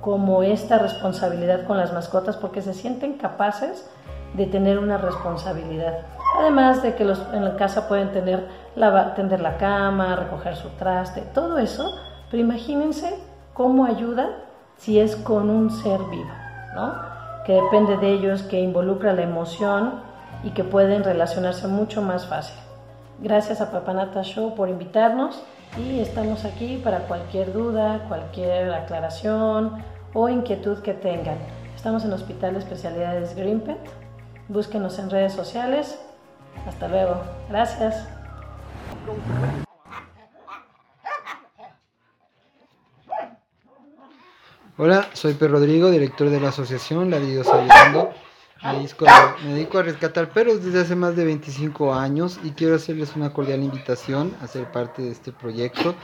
como 0.00 0.42
esta 0.42 0.78
responsabilidad 0.78 1.66
con 1.66 1.76
las 1.76 1.92
mascotas 1.92 2.36
porque 2.38 2.62
se 2.62 2.72
sienten 2.72 3.18
capaces 3.18 3.88
de 4.34 4.46
tener 4.46 4.78
una 4.78 4.96
responsabilidad. 4.96 5.98
Además 6.38 6.82
de 6.82 6.94
que 6.94 7.04
los, 7.04 7.20
en 7.32 7.44
la 7.44 7.56
casa 7.56 7.88
pueden 7.88 8.12
tener 8.12 8.46
la, 8.76 9.14
tender 9.14 9.40
la 9.40 9.56
cama, 9.56 10.16
recoger 10.16 10.56
su 10.56 10.68
traste, 10.70 11.22
todo 11.34 11.58
eso, 11.58 11.96
pero 12.30 12.42
imagínense 12.42 13.18
cómo 13.52 13.84
ayuda 13.84 14.28
si 14.76 14.98
es 14.98 15.16
con 15.16 15.50
un 15.50 15.70
ser 15.70 16.00
vivo, 16.10 16.30
¿no? 16.74 16.94
que 17.44 17.54
depende 17.54 17.96
de 17.96 18.12
ellos, 18.12 18.42
que 18.42 18.60
involucra 18.60 19.12
la 19.12 19.22
emoción 19.22 20.00
y 20.44 20.50
que 20.50 20.64
pueden 20.64 21.04
relacionarse 21.04 21.66
mucho 21.66 22.02
más 22.02 22.26
fácil. 22.26 22.56
Gracias 23.20 23.60
a 23.60 23.70
Papanata 23.70 24.22
Show 24.22 24.54
por 24.54 24.68
invitarnos 24.68 25.42
y 25.78 26.00
estamos 26.00 26.44
aquí 26.44 26.80
para 26.82 27.00
cualquier 27.00 27.52
duda, 27.52 28.04
cualquier 28.08 28.72
aclaración 28.72 29.82
o 30.14 30.28
inquietud 30.28 30.78
que 30.78 30.94
tengan. 30.94 31.38
Estamos 31.76 32.04
en 32.04 32.12
Hospital 32.12 32.54
de 32.54 32.60
Especialidades 32.60 33.34
Greenpet. 33.34 33.78
Búsquenos 34.48 34.98
en 34.98 35.10
redes 35.10 35.32
sociales. 35.32 35.98
Hasta 36.66 36.88
luego. 36.88 37.22
Gracias. 37.48 38.08
Hola, 44.82 45.10
soy 45.12 45.34
Per 45.34 45.50
Rodrigo, 45.50 45.90
director 45.90 46.30
de 46.30 46.40
la 46.40 46.48
asociación 46.48 47.10
Ladridos 47.10 47.48
Ayudando. 47.48 48.14
Me 48.62 48.74
dedico, 48.74 49.08
a, 49.08 49.36
me 49.42 49.54
dedico, 49.54 49.78
a, 49.78 49.82
rescatar 49.82 50.30
perros 50.30 50.62
desde 50.62 50.80
hace 50.80 50.94
más 50.94 51.16
de 51.16 51.24
25 51.24 51.94
años 51.94 52.38
y 52.44 52.50
quiero 52.50 52.74
hacerles 52.74 53.16
una 53.16 53.32
cordial 53.32 53.62
invitación 53.62 54.36
a 54.42 54.46
ser 54.46 54.70
parte 54.70 55.00
de 55.00 55.10
este 55.10 55.32
proyecto, 55.32 55.94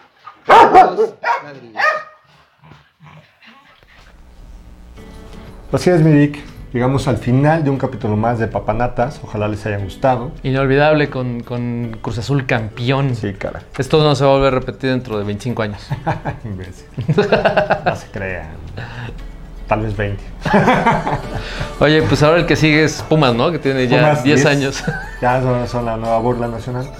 Así 5.72 5.90
es, 5.90 6.00
Mirik. 6.00 6.53
Llegamos 6.74 7.06
al 7.06 7.18
final 7.18 7.62
de 7.62 7.70
un 7.70 7.78
capítulo 7.78 8.16
más 8.16 8.40
de 8.40 8.48
Papanatas. 8.48 9.20
Ojalá 9.22 9.46
les 9.46 9.64
haya 9.64 9.78
gustado. 9.78 10.32
Inolvidable 10.42 11.08
con, 11.08 11.40
con 11.44 11.96
Cruz 12.02 12.18
Azul 12.18 12.46
campeón. 12.46 13.14
Sí, 13.14 13.32
cara. 13.34 13.62
Esto 13.78 14.02
no 14.02 14.16
se 14.16 14.24
va 14.24 14.32
a 14.32 14.34
volver 14.34 14.54
a 14.54 14.58
repetir 14.58 14.90
dentro 14.90 15.16
de 15.16 15.22
25 15.22 15.62
años. 15.62 15.86
Imbécil. 16.44 16.86
no 17.86 17.94
se 17.94 18.06
crean. 18.08 18.48
Tal 19.68 19.82
vez 19.82 19.96
20. 19.96 20.20
Oye, 21.78 22.02
pues 22.02 22.20
ahora 22.24 22.38
el 22.40 22.46
que 22.46 22.56
sigue 22.56 22.82
es 22.82 23.02
Pumas, 23.02 23.36
¿no? 23.36 23.52
Que 23.52 23.60
tiene 23.60 23.86
ya 23.86 23.98
Pumas, 24.00 24.24
10 24.24 24.36
10. 24.42 24.46
años. 24.46 24.84
Ya 25.22 25.40
son, 25.40 25.68
son 25.68 25.84
la 25.84 25.96
nueva 25.96 26.18
burla 26.18 26.48
nacional. 26.48 26.90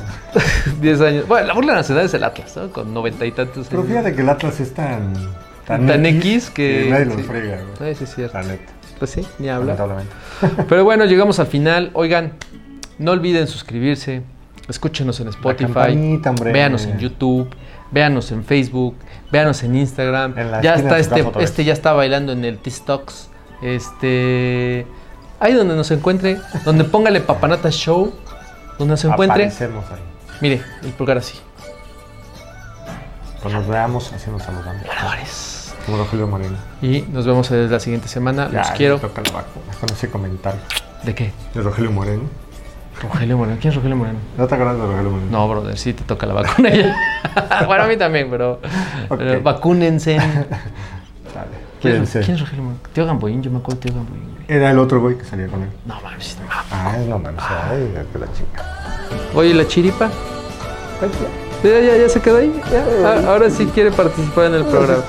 10 0.81 1.01
años. 1.01 1.27
Bueno, 1.27 1.49
la 1.49 1.53
burla 1.55 1.75
nacional 1.75 2.05
es 2.07 2.15
el 2.15 2.23
Atlas, 2.23 2.57
¿no? 2.57 2.71
Con 2.71 2.95
noventa 2.95 3.27
y 3.27 3.33
tantos 3.33 3.67
Pero 3.69 3.83
fíjate 3.83 4.15
que 4.15 4.21
el 4.23 4.29
Atlas 4.29 4.61
es 4.61 4.73
tan. 4.73 5.15
Tan 5.67 6.07
X 6.07 6.51
que- 6.51 6.87
nadie 6.89 7.07
lo 7.07 7.17
sí. 7.17 7.23
frega, 7.25 7.57
güey. 7.77 7.93
Sí, 7.95 7.99
sí, 7.99 8.05
es 8.05 8.15
cierto. 8.15 8.39
La 8.39 8.45
neta. 8.45 8.73
Pues 8.99 9.11
sí, 9.11 9.27
ni 9.39 9.49
hablar. 9.49 9.79
Lamentablemente. 9.79 10.15
Pero 10.69 10.85
bueno, 10.85 11.05
llegamos 11.05 11.39
al 11.39 11.47
final. 11.47 11.91
Oigan, 11.95 12.35
no 12.99 13.13
olviden 13.13 13.47
suscribirse. 13.47 14.23
Escúchenos 14.69 15.21
en 15.21 15.29
Spotify. 15.29 16.21
Véanos 16.45 16.87
en 16.87 16.99
YouTube. 16.99 17.55
Véanos 17.91 18.33
en 18.33 18.45
Facebook. 18.45 18.97
Véanos 19.31 19.63
en 19.63 19.77
Instagram. 19.77 20.39
En 20.39 20.63
ya 20.63 20.75
está 20.75 20.99
este, 20.99 21.25
este 21.41 21.65
ya 21.65 21.73
está 21.73 21.93
bailando 21.93 22.33
en 22.33 22.45
el 22.45 22.59
TikToks. 22.59 23.31
Este. 23.63 24.87
Ahí 25.41 25.53
donde 25.53 25.75
nos 25.75 25.91
encuentre. 25.91 26.39
Donde 26.65 26.85
póngale 26.85 27.21
Papanata 27.21 27.71
Show. 27.71 28.15
Donde 28.79 28.93
nos 28.93 29.05
encuentre. 29.05 29.45
Aparecemos 29.45 29.85
ahí. 29.91 30.01
Mire, 30.41 30.63
el 30.83 30.91
pulgar 30.93 31.19
así. 31.19 31.39
Cuando 33.43 33.61
nos 33.61 33.69
veamos, 33.69 34.13
así 34.13 34.31
nos 34.31 34.43
saludamos. 34.43 34.83
Ganadores. 34.87 35.54
Como 35.87 35.99
Rogelio 35.99 36.27
Moreno. 36.27 36.57
Y 36.83 37.03
nos 37.13 37.27
vemos 37.27 37.51
la 37.51 37.79
siguiente 37.81 38.09
semana. 38.09 38.49
Ya, 38.51 38.59
Los 38.61 38.71
quiero. 38.71 38.99
toca 38.99 39.23
la 39.23 39.31
vacuna. 39.33 39.67
Con 39.81 39.91
ese 39.91 40.09
comentario. 40.11 40.61
¿De 41.03 41.15
qué? 41.15 41.33
De 41.55 41.61
Rogelio 41.63 41.91
Moreno. 41.91 42.23
Rogelio 43.03 43.37
Moreno. 43.37 43.59
¿Quién 43.61 43.71
es 43.71 43.77
Rogelio 43.77 43.97
Moreno? 43.97 44.19
¿No 44.39 44.47
te 44.47 44.55
acuerdas 44.55 44.77
de 44.79 44.83
Rogelio 44.87 45.11
Moreno? 45.11 45.31
No, 45.31 45.49
brother, 45.49 45.77
sí 45.77 45.93
te 45.93 46.05
toca 46.05 46.27
la 46.27 46.35
vacuna 46.35 46.71
bueno, 47.67 47.83
a 47.85 47.87
mí 47.87 47.97
también, 47.97 48.29
pero, 48.31 48.61
pero 49.09 49.39
Ok. 49.39 49.43
vacúnense. 49.43 50.15
Dale. 51.35 51.65
¿Quién 51.83 51.95
es, 52.03 52.11
Cuídense. 52.11 52.21
quién 52.21 52.35
es 52.37 52.41
Rogelio 52.41 52.63
Moreno? 52.63 52.81
Tío 52.93 53.05
Gamboín, 53.07 53.43
yo 53.43 53.51
me 53.51 53.59
acuerdo 53.59 53.81
de 53.81 53.89
Tío 53.91 53.97
Gamboín. 53.99 54.35
Era 54.49 54.71
el 54.71 54.79
otro 54.79 55.01
güey 55.01 55.19
que 55.19 55.25
salía 55.25 55.49
con 55.49 55.63
él. 55.63 55.69
No 55.87 56.01
mames. 56.01 56.39
no. 56.41 56.47
Ay, 56.71 57.07
no 57.09 57.19
mames. 57.19 57.43
Ay, 57.43 57.93
que 58.13 58.19
la 58.19 58.27
chica. 58.33 58.65
Oye, 59.35 59.53
la 59.55 59.67
chiripa. 59.67 60.09
Ya, 61.63 61.81
ya, 61.81 61.97
ya 61.97 62.09
se 62.09 62.21
quedó 62.21 62.39
ahí. 62.39 62.63
Ya. 62.71 62.85
Ah, 63.05 63.31
Ahora 63.33 63.51
sí 63.51 63.67
quiere 63.75 63.91
participar 63.91 64.47
en 64.47 64.55
el 64.55 64.65
programa. 64.65 65.03